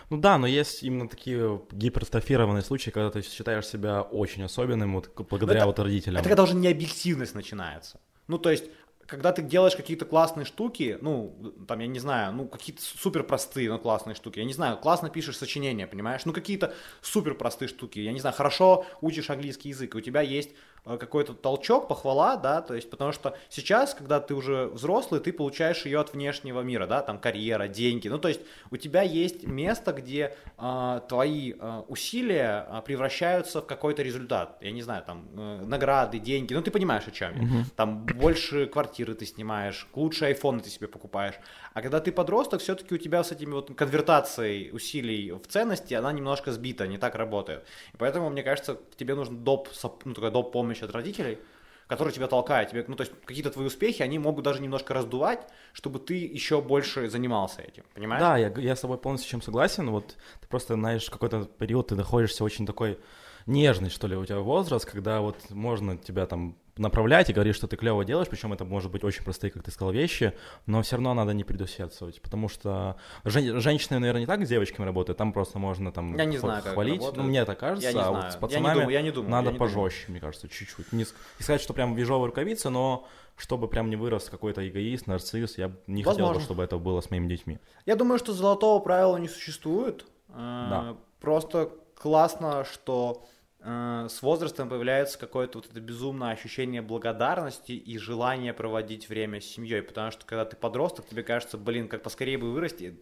Ну 0.10 0.18
да, 0.18 0.38
но 0.38 0.48
есть 0.48 0.84
именно 0.84 1.10
такие 1.10 1.60
гипертрофированные 1.72 2.64
случаи, 2.64 2.92
когда 2.92 3.12
ты 3.12 3.22
считаешь 3.24 3.68
себя 3.68 4.04
очень 4.04 4.44
особенным 4.44 4.94
вот, 4.96 5.12
благодаря 5.30 5.60
это- 5.60 5.68
вот 5.68 5.80
родителям. 5.80 6.22
Это 6.22 6.30
когда 6.30 6.44
уже 6.44 6.56
не 6.56 6.70
объективность 6.70 7.36
начинается. 7.36 8.00
Ну, 8.28 8.38
то 8.38 8.50
есть, 8.50 8.66
когда 9.08 9.32
ты 9.32 9.42
делаешь 9.42 9.76
какие-то 9.76 10.06
классные 10.06 10.46
штуки, 10.46 10.98
ну, 11.02 11.34
там, 11.66 11.80
я 11.80 11.88
не 11.88 12.00
знаю, 12.00 12.34
ну, 12.34 12.46
какие-то 12.46 12.82
супер 12.82 13.24
простые, 13.24 13.70
но 13.70 13.80
классные 13.80 14.16
штуки. 14.16 14.40
Я 14.40 14.46
не 14.46 14.54
знаю, 14.54 14.78
классно 14.78 15.10
пишешь 15.10 15.38
сочинения, 15.38 15.88
понимаешь? 15.88 16.26
Ну, 16.26 16.34
какие-то 16.34 16.74
супер 17.02 17.34
простые 17.34 17.70
штуки. 17.70 18.00
Я 18.00 18.12
не 18.12 18.20
знаю, 18.20 18.36
хорошо 18.36 18.86
учишь 19.00 19.30
английский 19.30 19.70
язык, 19.70 19.96
и 19.96 19.98
у 19.98 20.02
тебя 20.02 20.22
есть 20.22 20.52
какой-то 21.00 21.34
толчок, 21.34 21.88
похвала, 21.88 22.38
да, 22.38 22.62
то 22.62 22.74
есть, 22.74 22.90
потому 22.90 23.12
что 23.12 23.36
сейчас, 23.50 23.94
когда 23.94 24.20
ты 24.20 24.34
уже 24.34 24.68
взрослый, 24.68 25.20
ты 25.20 25.34
получаешь 25.34 25.86
ее 25.86 26.00
от 26.00 26.14
внешнего 26.14 26.62
мира, 26.62 26.88
да, 26.88 27.02
там 27.02 27.20
карьера, 27.20 27.68
деньги, 27.68 28.08
ну, 28.08 28.18
то 28.18 28.28
есть, 28.30 28.42
у 28.72 28.78
тебя 28.78 29.02
есть 29.02 29.46
место, 29.46 29.92
где 29.92 30.36
э, 30.58 31.02
твои 31.10 31.54
э, 31.54 31.82
усилия 31.88 32.66
э, 32.70 32.82
превращаются 32.86 33.62
в 33.62 33.66
какой-то 33.66 34.04
результат, 34.04 34.58
я 34.62 34.72
не 34.72 34.82
знаю, 34.82 35.04
там, 35.06 35.28
э, 35.36 35.66
награды, 35.66 36.20
деньги, 36.20 36.54
ну, 36.54 36.62
ты 36.62 36.72
понимаешь, 36.72 37.08
о 37.08 37.12
чем 37.12 37.34
я, 37.36 37.66
там, 37.76 38.06
больше 38.06 38.68
квартиры 38.68 39.14
ты 39.16 39.26
снимаешь, 39.26 39.88
лучше 39.94 40.26
айфоны 40.26 40.62
ты 40.62 40.70
себе 40.70 40.88
покупаешь, 40.88 41.36
а 41.78 41.82
когда 41.84 42.00
ты 42.00 42.12
подросток, 42.12 42.60
все-таки 42.60 42.96
у 42.96 42.98
тебя 42.98 43.24
с 43.24 43.32
этими 43.32 43.52
вот 43.52 43.72
конвертацией 43.76 44.72
усилий 44.72 45.32
в 45.32 45.46
ценности, 45.46 45.94
она 45.94 46.12
немножко 46.12 46.52
сбита, 46.52 46.88
не 46.88 46.98
так 46.98 47.14
работает, 47.14 47.66
и 47.94 47.98
поэтому, 47.98 48.32
мне 48.32 48.42
кажется, 48.42 48.80
тебе 48.96 49.14
нужен 49.14 49.44
доп, 49.44 49.70
ну, 50.04 50.16
такая 50.16 50.32
доп 50.32 50.52
помощь 50.52 50.82
от 50.82 50.92
родителей, 50.92 51.38
который 51.86 52.12
тебя 52.12 52.26
толкает, 52.26 52.72
тебе, 52.72 52.84
ну, 52.88 52.96
то 52.96 53.04
есть 53.04 53.14
какие-то 53.26 53.52
твои 53.52 53.68
успехи, 53.68 54.02
они 54.02 54.18
могут 54.18 54.44
даже 54.44 54.60
немножко 54.60 54.96
раздувать, 54.96 55.48
чтобы 55.72 56.00
ты 56.00 56.16
еще 56.16 56.64
больше 56.64 57.10
занимался 57.12 57.62
этим, 57.62 57.84
понимаешь? 57.94 58.22
Да, 58.22 58.38
я, 58.38 58.52
я 58.58 58.76
с 58.76 58.80
тобой 58.80 58.98
полностью 58.98 59.30
чем 59.30 59.44
согласен. 59.44 59.92
Вот 59.92 60.18
ты 60.42 60.48
просто, 60.48 60.74
знаешь, 60.74 61.08
какой-то 61.08 61.46
период 61.46 61.90
ты 61.90 61.96
находишься 61.96 62.44
очень 62.44 62.66
такой 62.66 62.98
нежный, 63.46 63.92
что 63.92 64.08
ли, 64.08 64.16
у 64.16 64.26
тебя 64.26 64.40
возраст, 64.40 64.90
когда 64.90 65.22
вот 65.22 65.52
можно 65.52 65.96
тебя 65.96 66.26
там 66.26 66.58
направлять 66.78 67.30
и 67.30 67.34
говорить, 67.34 67.56
что 67.56 67.68
ты 67.68 67.76
клево 67.78 68.04
делаешь, 68.06 68.28
причем 68.30 68.54
это 68.54 68.66
может 68.66 68.92
быть 68.92 69.04
очень 69.04 69.24
простые, 69.24 69.52
как 69.52 69.64
ты 69.64 69.72
сказал, 69.72 69.92
вещи, 69.94 70.34
но 70.66 70.82
все 70.82 70.96
равно 70.96 71.14
надо 71.14 71.34
не 71.34 71.44
предусердствовать, 71.44 72.22
потому 72.22 72.50
что 72.50 72.96
жен- 73.24 73.60
женщины, 73.60 74.00
наверное, 74.00 74.22
не 74.22 74.28
так 74.28 74.46
с 74.46 74.50
девочками 74.50 74.86
работают, 74.86 75.18
там 75.18 75.34
просто 75.34 75.60
можно 75.60 75.92
там 75.92 76.16
Я 76.18 76.26
не 76.26 76.38
знаю, 76.38 76.62
хвалить, 76.64 77.02
ну 77.16 77.24
мне 77.24 77.46
так 77.46 77.60
кажется, 77.60 77.88
Я 77.88 77.94
не 77.94 78.00
а 78.00 78.04
знаю. 78.06 78.16
вот 78.24 78.32
с 78.32 78.34
Я 78.34 78.34
не 78.36 78.42
пацанами 78.42 78.74
думаю, 78.76 78.90
я 78.94 79.02
не 79.02 79.12
думаю, 79.12 79.32
надо 79.32 79.46
я 79.48 79.52
не 79.54 79.58
думаю. 79.58 79.74
пожестче, 79.74 80.06
мне 80.12 80.20
кажется, 80.20 80.48
чуть-чуть. 80.50 80.92
Не, 80.94 81.00
не 81.00 81.06
сказать, 81.44 81.62
что 81.62 81.74
прям 81.74 81.94
в 81.96 81.98
ежовой 81.98 82.28
рукавице, 82.28 82.70
но 82.70 83.08
чтобы 83.36 83.68
прям 83.68 83.90
не 83.90 83.96
вырос 83.96 84.30
какой-то 84.30 84.68
эгоист, 84.68 85.06
нарцисс, 85.08 85.58
я 85.58 85.72
не 85.86 86.02
хотел 86.04 86.18
бы, 86.18 86.22
Возможно. 86.24 86.42
чтобы 86.44 86.64
это 86.64 86.78
было 86.78 87.02
с 87.02 87.12
моими 87.12 87.28
детьми. 87.28 87.60
Я 87.86 87.96
думаю, 87.96 88.18
что 88.18 88.34
золотого 88.34 88.80
правила 88.80 89.18
не 89.18 89.28
существует. 89.28 90.06
Э, 90.30 90.34
Да. 90.70 90.98
Просто 91.20 91.72
классно, 91.96 92.64
что 92.66 93.26
с 93.60 94.22
возрастом 94.22 94.70
появляется 94.70 95.18
какое-то 95.18 95.58
вот 95.58 95.68
это 95.70 95.80
безумное 95.80 96.32
ощущение 96.32 96.82
благодарности 96.82 97.72
и 97.72 97.98
желание 97.98 98.54
проводить 98.54 99.10
время 99.10 99.42
с 99.42 99.46
семьей. 99.46 99.82
Потому 99.82 100.12
что 100.12 100.26
когда 100.26 100.46
ты 100.46 100.56
подросток, 100.56 101.08
тебе 101.08 101.24
кажется, 101.24 101.58
блин, 101.58 101.88
как 101.88 102.04
поскорее 102.04 102.38
бы 102.38 102.52
вырасти, 102.52 102.98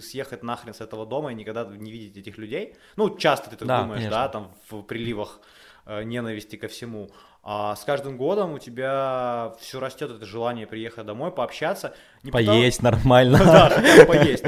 съехать 0.00 0.42
нахрен 0.42 0.74
с 0.74 0.80
этого 0.80 1.06
дома 1.06 1.32
и 1.32 1.34
никогда 1.34 1.64
не 1.64 1.90
видеть 1.90 2.16
этих 2.18 2.38
людей. 2.38 2.76
Ну, 2.96 3.16
часто 3.16 3.50
ты 3.50 3.56
так 3.56 3.66
Да, 3.66 3.80
думаешь, 3.82 4.00
конечно. 4.02 4.18
да, 4.18 4.28
там 4.28 4.52
в 4.70 4.82
приливах 4.82 5.40
э, 5.86 6.02
ненависти 6.04 6.56
ко 6.56 6.68
всему. 6.68 7.10
А 7.42 7.74
с 7.76 7.84
каждым 7.84 8.16
годом 8.16 8.52
у 8.52 8.58
тебя 8.58 9.54
все 9.60 9.80
растет 9.80 10.10
это 10.10 10.24
желание 10.24 10.66
приехать 10.66 11.04
домой, 11.06 11.30
пообщаться. 11.30 11.94
Не 12.22 12.30
потому- 12.30 12.58
Поесть 12.58 12.82
нормально. 12.82 13.38
да, 13.44 13.82
поесть. 14.06 14.44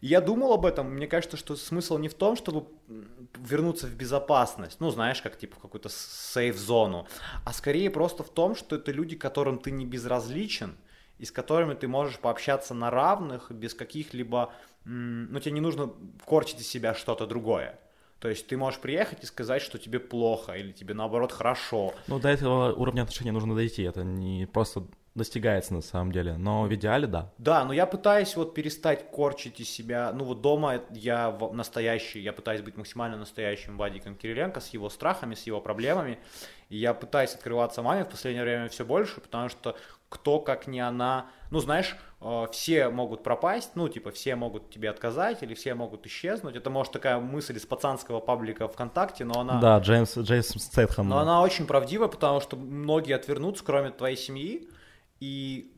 Я 0.00 0.20
думал 0.20 0.52
об 0.52 0.66
этом, 0.66 0.90
мне 0.90 1.06
кажется, 1.06 1.36
что 1.36 1.56
смысл 1.56 1.98
не 1.98 2.08
в 2.08 2.14
том, 2.14 2.36
чтобы 2.36 2.66
вернуться 3.38 3.86
в 3.86 3.94
безопасность, 3.94 4.80
ну, 4.80 4.90
знаешь, 4.90 5.22
как 5.22 5.38
типа 5.38 5.56
в 5.56 5.58
какую-то 5.60 5.88
сейф-зону, 5.88 7.06
а 7.44 7.52
скорее 7.52 7.90
просто 7.90 8.22
в 8.22 8.30
том, 8.30 8.54
что 8.54 8.76
это 8.76 8.92
люди, 8.92 9.16
которым 9.16 9.58
ты 9.58 9.70
не 9.70 9.86
безразличен, 9.86 10.76
и 11.18 11.24
с 11.24 11.30
которыми 11.30 11.74
ты 11.74 11.88
можешь 11.88 12.18
пообщаться 12.18 12.74
на 12.74 12.90
равных, 12.90 13.50
без 13.50 13.74
каких-либо, 13.74 14.52
ну, 14.84 15.40
тебе 15.40 15.52
не 15.52 15.60
нужно 15.60 15.92
корчить 16.26 16.60
из 16.60 16.68
себя 16.68 16.94
что-то 16.94 17.26
другое. 17.26 17.78
То 18.20 18.28
есть 18.28 18.46
ты 18.46 18.56
можешь 18.56 18.80
приехать 18.80 19.22
и 19.22 19.26
сказать, 19.26 19.62
что 19.62 19.78
тебе 19.78 19.98
плохо, 19.98 20.52
или 20.52 20.72
тебе 20.72 20.94
наоборот 20.94 21.32
хорошо. 21.32 21.94
Ну, 22.06 22.18
до 22.18 22.28
этого 22.28 22.72
уровня 22.72 23.02
отношений 23.02 23.30
нужно 23.30 23.54
дойти, 23.54 23.82
это 23.82 24.04
не 24.04 24.46
просто 24.46 24.86
достигается 25.16 25.74
на 25.74 25.80
самом 25.80 26.12
деле, 26.12 26.36
но 26.36 26.64
в 26.64 26.74
идеале 26.74 27.06
да. 27.06 27.32
Да, 27.38 27.64
но 27.64 27.72
я 27.72 27.86
пытаюсь 27.86 28.36
вот 28.36 28.54
перестать 28.54 29.10
корчить 29.10 29.58
из 29.60 29.68
себя, 29.68 30.12
ну 30.12 30.24
вот 30.24 30.42
дома 30.42 30.82
я 30.90 31.36
настоящий, 31.52 32.20
я 32.20 32.32
пытаюсь 32.32 32.60
быть 32.60 32.76
максимально 32.76 33.16
настоящим 33.16 33.78
Вадиком 33.78 34.14
Кириленко 34.14 34.60
с 34.60 34.68
его 34.68 34.90
страхами, 34.90 35.34
с 35.34 35.44
его 35.44 35.60
проблемами, 35.60 36.18
и 36.68 36.76
я 36.76 36.94
пытаюсь 36.94 37.34
открываться 37.34 37.82
маме 37.82 38.04
в 38.04 38.08
последнее 38.08 38.44
время 38.44 38.68
все 38.68 38.84
больше, 38.84 39.20
потому 39.20 39.48
что 39.48 39.76
кто 40.08 40.38
как 40.38 40.66
не 40.66 40.80
она, 40.80 41.26
ну 41.50 41.60
знаешь, 41.60 41.96
э, 42.20 42.46
все 42.52 42.90
могут 42.90 43.22
пропасть, 43.22 43.70
ну 43.74 43.88
типа 43.88 44.10
все 44.10 44.36
могут 44.36 44.70
тебе 44.70 44.90
отказать 44.90 45.42
или 45.42 45.54
все 45.54 45.74
могут 45.74 46.06
исчезнуть, 46.06 46.56
это 46.56 46.68
может 46.68 46.92
такая 46.92 47.18
мысль 47.18 47.56
из 47.56 47.64
пацанского 47.64 48.20
паблика 48.20 48.68
ВКонтакте, 48.68 49.24
но 49.24 49.40
она... 49.40 49.60
Да, 49.60 49.78
Джеймс, 49.78 50.16
Джеймс 50.18 50.48
Стэтхэм. 50.48 51.08
Но 51.08 51.18
она 51.18 51.40
очень 51.40 51.66
правдива, 51.66 52.06
потому 52.06 52.40
что 52.40 52.56
многие 52.56 53.14
отвернутся, 53.14 53.64
кроме 53.64 53.90
твоей 53.90 54.16
семьи. 54.16 54.68
И 55.20 55.72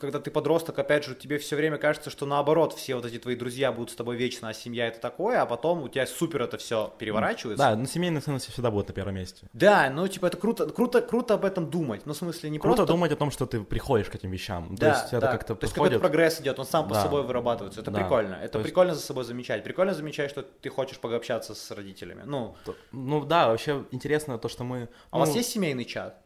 когда 0.00 0.20
ты 0.20 0.30
подросток, 0.30 0.78
опять 0.78 1.04
же, 1.04 1.14
тебе 1.14 1.36
все 1.38 1.54
время 1.54 1.76
кажется, 1.76 2.08
что 2.08 2.24
наоборот, 2.24 2.72
все 2.72 2.94
вот 2.94 3.04
эти 3.04 3.18
твои 3.18 3.36
друзья 3.36 3.72
будут 3.72 3.90
с 3.90 3.94
тобой 3.94 4.16
вечно, 4.16 4.48
а 4.48 4.54
семья 4.54 4.86
это 4.88 5.00
такое, 5.00 5.42
а 5.42 5.44
потом 5.44 5.82
у 5.82 5.88
тебя 5.88 6.06
супер 6.06 6.40
это 6.42 6.56
все 6.56 6.94
переворачивается. 6.98 7.62
Да, 7.62 7.76
ну 7.76 7.84
семейные 7.84 8.22
ценности 8.22 8.50
всегда 8.50 8.70
будут 8.70 8.88
на 8.88 8.94
первом 8.94 9.16
месте. 9.16 9.46
Да, 9.52 9.90
ну 9.90 10.08
типа 10.08 10.26
это 10.26 10.38
круто, 10.38 10.66
круто, 10.70 11.02
круто 11.02 11.34
об 11.34 11.44
этом 11.44 11.68
думать. 11.68 12.06
Ну, 12.06 12.14
в 12.14 12.16
смысле, 12.16 12.48
не 12.48 12.58
Круто 12.58 12.76
просто... 12.78 12.92
думать 12.94 13.12
о 13.12 13.16
том, 13.16 13.30
что 13.30 13.44
ты 13.44 13.60
приходишь 13.62 14.08
к 14.08 14.14
этим 14.14 14.30
вещам. 14.30 14.74
Да, 14.76 14.92
То 14.92 14.98
есть 14.98 15.12
это 15.12 15.20
да. 15.20 15.32
как-то 15.32 15.54
То 15.54 15.64
есть 15.64 15.74
какой-то 15.74 15.98
прогресс 15.98 16.40
идет, 16.40 16.58
он 16.58 16.64
сам 16.64 16.88
по 16.88 16.94
Да. 16.94 17.02
собой 17.02 17.22
вырабатывается. 17.24 17.82
Это 17.82 17.90
Да. 17.90 18.00
прикольно. 18.00 18.34
Это 18.36 18.52
То 18.54 18.58
есть- 18.60 18.70
прикольно 18.70 18.94
за 18.94 19.02
собой 19.02 19.24
замечать. 19.24 19.62
Прикольно 19.62 19.92
замечать, 19.92 20.30
что 20.30 20.42
ты 20.42 20.70
хочешь 20.70 20.98
пообщаться 20.98 21.54
с 21.54 21.70
родителями. 21.70 22.22
Ну, 22.24 22.56
Ну 22.92 23.24
да, 23.26 23.48
вообще 23.48 23.84
интересно 23.90 24.38
то, 24.38 24.48
что 24.48 24.64
мы... 24.64 24.88
а 25.10 25.16
у 25.16 25.20
вас 25.20 25.30
ну, 25.30 25.36
есть 25.36 25.50
семейный 25.50 25.84
чат? 25.84 26.22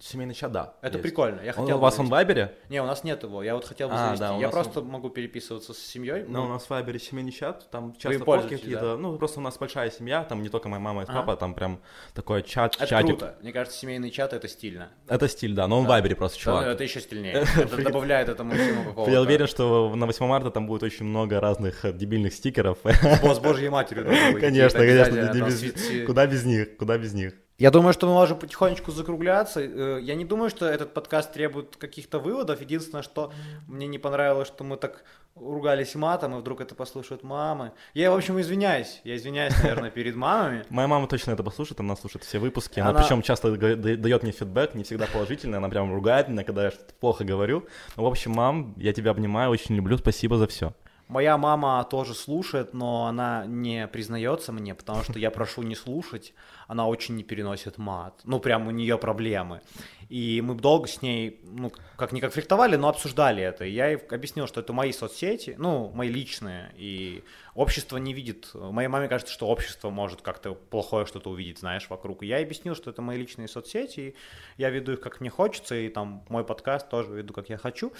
Семейный 0.00 0.34
чат, 0.34 0.50
да. 0.50 0.74
Это 0.80 0.96
есть. 0.96 1.02
прикольно. 1.02 1.40
Я 1.42 1.50
Он 1.50 1.56
хотел 1.64 1.76
у 1.76 1.80
вас 1.80 1.98
он 1.98 2.06
в. 2.06 2.08
Вайбере? 2.08 2.54
Не, 2.70 2.80
у 2.80 2.86
нас 2.86 3.04
нет 3.04 3.22
его. 3.22 3.42
Я 3.42 3.54
вот 3.54 3.66
хотел 3.66 3.88
бы 3.88 3.94
А, 3.94 4.16
завести. 4.16 4.20
да, 4.20 4.36
я 4.36 4.48
просто 4.48 4.80
могу 4.80 5.10
переписываться 5.10 5.74
с 5.74 5.78
семьей. 5.78 6.24
Ну, 6.26 6.44
у 6.44 6.48
нас 6.48 6.64
в 6.64 6.70
Вайбере 6.70 6.98
семейный 6.98 7.32
чат, 7.32 7.70
там 7.70 7.94
часто 7.96 8.24
фотки 8.24 8.54
какие-то. 8.56 8.80
да? 8.92 8.96
Ну, 8.96 9.18
просто 9.18 9.40
у 9.40 9.42
нас 9.42 9.58
большая 9.58 9.90
семья, 9.90 10.24
там 10.24 10.42
не 10.42 10.48
только 10.48 10.68
моя 10.70 10.80
мама 10.80 11.02
и 11.02 11.04
Ага. 11.04 11.20
папа, 11.20 11.36
там 11.36 11.54
прям 11.54 11.80
такой 12.14 12.42
чат, 12.42 12.76
это 12.76 12.86
чатик. 12.86 13.18
круто. 13.18 13.36
Мне 13.42 13.52
кажется, 13.52 13.78
семейный 13.78 14.10
чат 14.10 14.32
это 14.32 14.48
стильно. 14.48 14.88
Это 15.06 15.28
стиль, 15.28 15.54
да, 15.54 15.68
но 15.68 15.78
он 15.80 15.84
в 15.84 15.88
Вайбере 15.88 16.16
просто, 16.16 16.38
Да, 16.38 16.42
чувак. 16.44 16.64
ну, 16.64 16.70
это 16.70 16.82
еще 16.84 17.00
стильнее. 17.00 17.34
Это 17.56 17.82
добавляет 17.82 18.28
этому 18.30 18.54
всему 18.54 18.84
какого-то. 18.84 19.12
Я 19.12 19.20
уверен, 19.20 19.46
что 19.46 19.94
на 19.94 20.06
8 20.06 20.26
марта 20.26 20.50
там 20.50 20.66
будет 20.66 20.82
очень 20.82 21.04
много 21.04 21.40
разных 21.40 21.84
э, 21.84 21.92
дебильных 21.92 22.32
стикеров. 22.32 22.78
Босс 23.22 23.38
Божьей 23.38 23.68
быть. 23.68 23.88
Конечно, 24.40 24.78
конечно, 24.78 26.06
куда 26.06 26.26
без 26.26 26.44
них, 26.44 26.76
куда 26.76 26.96
без 26.98 27.12
них. 27.12 27.34
Я 27.60 27.70
думаю, 27.70 27.92
что 27.92 28.06
мы 28.06 28.14
можем 28.14 28.38
потихонечку 28.38 28.90
закругляться. 28.90 29.60
Э, 29.60 29.98
Я 30.00 30.14
не 30.14 30.24
думаю, 30.24 30.48
что 30.48 30.64
этот 30.64 30.94
подкаст 30.94 31.32
требует 31.34 31.76
каких-то 31.76 32.18
выводов. 32.18 32.60
Единственное, 32.62 33.02
что 33.02 33.32
мне 33.68 33.86
не 33.86 33.98
понравилось, 33.98 34.48
что 34.48 34.64
мы 34.64 34.78
так 34.78 35.04
ругались 35.34 35.94
матом, 35.94 36.34
и 36.34 36.40
вдруг 36.40 36.62
это 36.62 36.74
послушают 36.74 37.22
мамы. 37.22 37.72
Я, 37.92 38.12
в 38.12 38.16
общем, 38.16 38.40
извиняюсь. 38.40 39.02
Я 39.04 39.14
извиняюсь, 39.16 39.54
наверное, 39.62 39.90
перед 39.90 40.16
мамами. 40.16 40.64
Моя 40.70 40.88
мама 40.88 41.06
точно 41.06 41.32
это 41.32 41.42
послушает, 41.44 41.80
она 41.80 41.96
слушает 41.96 42.24
все 42.24 42.38
выпуски. 42.38 42.80
Она, 42.80 42.90
Она- 42.90 43.02
причем 43.02 43.20
часто 43.20 43.54
дает 43.54 44.22
мне 44.22 44.32
фидбэк, 44.32 44.74
не 44.74 44.82
всегда 44.82 45.06
положительный, 45.12 45.58
она 45.58 45.68
прям 45.68 45.92
ругает 45.94 46.28
меня, 46.28 46.44
когда 46.44 46.64
я 46.64 46.70
что-то 46.70 46.94
плохо 46.94 47.24
говорю. 47.24 47.66
Ну, 47.96 48.04
в 48.04 48.06
общем, 48.06 48.32
мам, 48.32 48.72
я 48.78 48.94
тебя 48.94 49.10
обнимаю, 49.10 49.50
очень 49.50 49.76
люблю, 49.76 49.98
спасибо 49.98 50.38
за 50.38 50.46
все. 50.46 50.72
Моя 51.08 51.36
мама 51.36 51.84
тоже 51.90 52.14
слушает, 52.14 52.72
но 52.72 53.06
она 53.06 53.44
не 53.44 53.88
признается 53.88 54.52
мне, 54.52 54.74
потому 54.76 55.02
что 55.02 55.18
я 55.18 55.32
прошу 55.32 55.62
не 55.62 55.74
слушать. 55.74 56.32
Она 56.70 56.86
очень 56.86 57.16
не 57.16 57.24
переносит 57.24 57.78
мат. 57.78 58.20
Ну, 58.22 58.38
прям 58.38 58.68
у 58.68 58.70
нее 58.70 58.96
проблемы. 58.96 59.60
И 60.08 60.40
мы 60.40 60.54
долго 60.54 60.86
с 60.86 61.02
ней, 61.02 61.40
ну, 61.42 61.72
как 61.96 62.12
не 62.12 62.20
конфликтовали, 62.20 62.76
но 62.76 62.88
обсуждали 62.88 63.42
это. 63.42 63.64
И 63.64 63.72
я 63.72 63.88
ей 63.88 63.96
объяснил, 63.96 64.46
что 64.46 64.60
это 64.60 64.72
мои 64.72 64.92
соцсети, 64.92 65.56
ну, 65.58 65.90
мои 65.94 66.08
личные. 66.08 66.72
И 66.76 67.24
общество 67.54 67.96
не 67.96 68.12
видит. 68.12 68.50
Моей 68.54 68.88
маме 68.88 69.08
кажется, 69.08 69.32
что 69.32 69.46
общество 69.46 69.90
может 69.90 70.22
как-то 70.22 70.54
плохое 70.54 71.06
что-то 71.06 71.30
увидеть, 71.30 71.58
знаешь, 71.58 71.88
вокруг. 71.90 72.22
И 72.22 72.26
я 72.26 72.38
ей 72.38 72.44
объяснил, 72.44 72.76
что 72.76 72.90
это 72.90 73.02
мои 73.02 73.18
личные 73.18 73.48
соцсети. 73.48 74.00
И 74.00 74.14
я 74.58 74.70
веду 74.70 74.92
их 74.92 75.00
как 75.00 75.20
мне 75.20 75.30
хочется. 75.30 75.74
И 75.74 75.88
там 75.88 76.24
мой 76.28 76.44
подкаст 76.44 76.88
тоже 76.88 77.12
веду 77.12 77.34
как 77.34 77.48
я 77.48 77.56
хочу. 77.56 77.92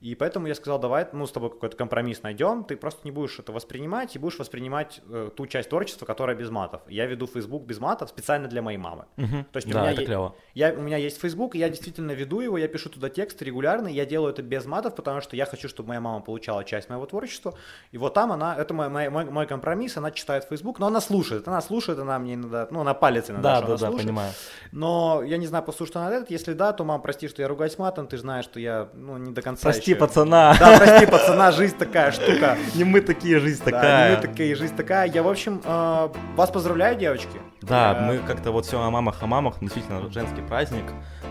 И 0.00 0.14
поэтому 0.14 0.46
я 0.48 0.54
сказал, 0.54 0.78
давай, 0.78 1.08
ну, 1.12 1.26
с 1.26 1.32
тобой 1.32 1.50
какой-то 1.50 1.76
компромисс 1.76 2.22
найдем, 2.22 2.64
ты 2.64 2.76
просто 2.76 3.00
не 3.04 3.10
будешь 3.10 3.38
это 3.38 3.52
воспринимать 3.52 4.14
и 4.14 4.18
будешь 4.18 4.38
воспринимать 4.38 5.00
э, 5.08 5.30
ту 5.34 5.46
часть 5.46 5.70
творчества, 5.70 6.06
которая 6.06 6.36
без 6.36 6.50
матов. 6.50 6.82
Я 6.88 7.06
веду 7.06 7.26
Facebook 7.26 7.64
без 7.64 7.78
матов 7.78 8.12
специально 8.16 8.48
для 8.48 8.62
моей 8.62 8.78
мамы. 8.78 9.04
То 9.16 9.56
есть 9.56 9.68
у 9.68 9.72
Да, 9.72 9.80
меня 9.80 9.92
это 9.92 10.00
е- 10.00 10.06
клево. 10.06 10.34
Я, 10.54 10.72
у 10.72 10.80
меня 10.80 10.96
есть 10.96 11.20
Facebook, 11.20 11.54
и 11.54 11.58
я 11.58 11.68
действительно 11.68 12.12
веду 12.12 12.40
его, 12.40 12.56
я 12.58 12.66
пишу 12.68 12.88
туда 12.88 13.08
тексты 13.10 13.44
регулярно, 13.44 13.88
я 13.88 14.06
делаю 14.06 14.32
это 14.32 14.42
без 14.42 14.64
матов, 14.64 14.94
потому 14.94 15.20
что 15.20 15.36
я 15.36 15.44
хочу, 15.44 15.68
чтобы 15.68 15.88
моя 15.88 16.00
мама 16.00 16.20
получала 16.20 16.64
часть 16.64 16.88
моего 16.88 17.04
творчества. 17.06 17.52
И 17.92 17.98
вот 17.98 18.14
там 18.14 18.32
она, 18.32 18.56
это 18.56 18.72
мой, 18.74 18.88
мой, 18.88 19.08
мой- 19.10 19.24
мой 19.26 19.46
компромисс, 19.46 19.96
она 19.98 20.10
читает 20.10 20.44
Facebook, 20.48 20.78
но 20.78 20.86
она 20.86 21.00
слушает, 21.00 21.46
она 21.48 21.60
слушает, 21.60 21.98
она 21.98 22.18
мне 22.18 22.34
иногда, 22.34 22.66
ну, 22.70 22.80
она 22.80 22.94
палец 22.94 23.28
иногда, 23.30 23.50
Да, 23.50 23.56
что 23.58 23.66
да, 23.66 23.72
она 23.72 23.78
да, 23.80 23.86
слушает. 23.88 24.06
понимаю. 24.06 24.32
Но 24.72 25.22
я 25.24 25.36
не 25.36 25.46
знаю, 25.46 25.64
послушает 25.64 25.96
она 25.96 26.10
этот, 26.12 26.30
если 26.30 26.54
да, 26.54 26.72
то, 26.72 26.84
мам, 26.84 27.02
прости, 27.02 27.28
что 27.28 27.42
я 27.42 27.48
ругаюсь 27.48 27.76
матом, 27.78 28.06
ты 28.06 28.16
знаешь, 28.16 28.44
что 28.46 28.58
я, 28.60 28.88
ну, 28.94 29.18
не 29.18 29.32
до 29.32 29.42
конца 29.42 29.62
Прости, 29.64 29.90
еще- 29.90 30.00
пацана. 30.00 30.54
Да, 30.58 30.78
прости, 30.78 31.06
пацана, 31.06 31.52
жизнь 31.52 31.76
такая 31.76 32.12
штука. 32.12 32.56
Не 32.74 32.84
мы 32.84 33.00
такие, 33.00 33.38
жизнь 33.40 33.62
Да, 33.64 33.70
такая. 33.70 34.16
мы 34.16 34.22
такая, 34.22 34.54
жизнь 34.56 34.76
такая. 34.76 35.10
Я, 35.10 35.22
в 35.22 35.28
общем, 35.28 35.60
э, 35.64 36.08
вас 36.36 36.50
поздравляю, 36.50 36.96
девочки. 36.96 37.40
Да, 37.62 38.05
мы 38.06 38.18
как-то 38.18 38.52
вот 38.52 38.64
все 38.64 38.80
о 38.80 38.88
мамах, 38.90 39.20
о 39.20 39.26
мамах, 39.26 39.56
действительно 39.60 40.08
женский 40.10 40.40
праздник. 40.42 40.84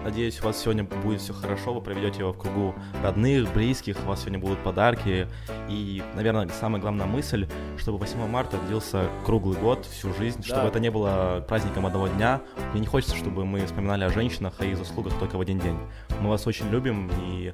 Надеюсь, 0.03 0.41
у 0.41 0.45
вас 0.45 0.57
сегодня 0.57 0.83
будет 0.83 1.21
все 1.21 1.33
хорошо, 1.33 1.73
вы 1.73 1.81
проведете 1.81 2.19
его 2.19 2.33
в 2.33 2.37
кругу 2.37 2.75
родных, 3.01 3.53
близких, 3.53 3.97
у 4.03 4.07
вас 4.07 4.19
сегодня 4.19 4.39
будут 4.39 4.59
подарки. 4.59 5.27
И, 5.69 6.03
наверное, 6.15 6.49
самая 6.49 6.81
главная 6.81 7.05
мысль, 7.05 7.47
чтобы 7.77 7.97
8 7.99 8.27
марта 8.27 8.57
длился 8.67 9.07
круглый 9.25 9.57
год, 9.57 9.85
всю 9.85 10.13
жизнь, 10.13 10.43
чтобы 10.43 10.67
это 10.67 10.79
не 10.79 10.91
было 10.91 11.43
праздником 11.47 11.85
одного 11.85 12.07
дня. 12.07 12.41
Мне 12.71 12.81
не 12.81 12.87
хочется, 12.87 13.15
чтобы 13.15 13.45
мы 13.45 13.65
вспоминали 13.65 14.03
о 14.03 14.09
женщинах, 14.09 14.55
о 14.59 14.65
их 14.65 14.77
заслугах 14.77 15.17
только 15.17 15.37
в 15.37 15.41
один 15.41 15.59
день. 15.59 15.77
Мы 16.19 16.29
вас 16.29 16.45
очень 16.45 16.69
любим, 16.69 17.09
и 17.21 17.53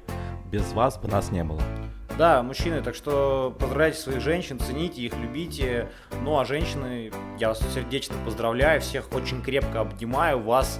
без 0.50 0.72
вас 0.72 0.98
бы 0.98 1.08
нас 1.08 1.30
не 1.30 1.44
было. 1.44 1.62
Да, 2.18 2.42
мужчины, 2.42 2.82
так 2.82 2.94
что 2.94 3.54
поздравляйте 3.58 3.98
своих 3.98 4.20
женщин, 4.20 4.58
цените 4.58 5.00
их, 5.02 5.16
любите. 5.16 5.88
Ну, 6.22 6.38
а 6.38 6.44
женщины, 6.44 7.10
я 7.38 7.48
вас 7.48 7.60
сердечно 7.72 8.14
поздравляю, 8.24 8.80
всех 8.80 9.12
очень 9.12 9.42
крепко 9.42 9.80
обнимаю. 9.80 10.40
Вас 10.40 10.78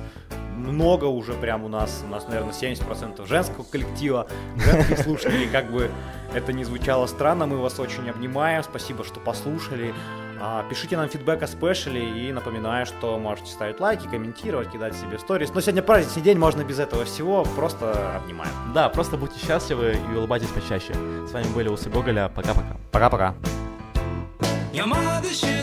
много 0.56 1.06
уже 1.06 1.32
прям 1.32 1.64
у 1.64 1.68
нас, 1.68 2.02
у 2.04 2.08
нас, 2.08 2.26
наверное, 2.28 2.52
70% 2.52 3.26
женского 3.26 3.64
коллектива, 3.64 4.28
женских 4.56 4.98
слушателей, 4.98 5.48
как 5.48 5.72
бы 5.72 5.90
это 6.34 6.52
не 6.52 6.64
звучало 6.64 7.06
странно, 7.06 7.46
мы 7.46 7.58
вас 7.58 7.78
очень 7.80 8.08
обнимаем, 8.08 8.62
спасибо, 8.62 9.04
что 9.04 9.20
послушали. 9.20 9.94
А, 10.44 10.64
Пишите 10.68 10.96
нам 10.96 11.08
фидбэк 11.08 11.40
о 11.44 11.46
спешле 11.46 12.02
и 12.02 12.32
напоминаю, 12.32 12.84
что 12.84 13.16
можете 13.16 13.52
ставить 13.52 13.78
лайки, 13.78 14.08
комментировать, 14.08 14.72
кидать 14.72 14.96
себе 14.96 15.16
сторис. 15.20 15.54
Но 15.54 15.60
сегодня 15.60 15.82
праздничный 15.82 16.20
день, 16.20 16.36
можно 16.36 16.64
без 16.64 16.80
этого 16.80 17.04
всего. 17.04 17.44
Просто 17.44 18.16
обнимаем. 18.16 18.50
Да, 18.74 18.88
просто 18.88 19.16
будьте 19.16 19.38
счастливы 19.38 19.96
и 20.12 20.16
улыбайтесь 20.16 20.48
почаще. 20.48 20.94
С 21.28 21.32
вами 21.32 21.46
были 21.54 21.68
Усы 21.68 21.90
Гоголя. 21.90 22.28
Пока-пока. 22.34 22.76
Пока-пока. 22.90 23.34
Your 24.72 24.86
mother 24.86 25.30
should 25.30 25.61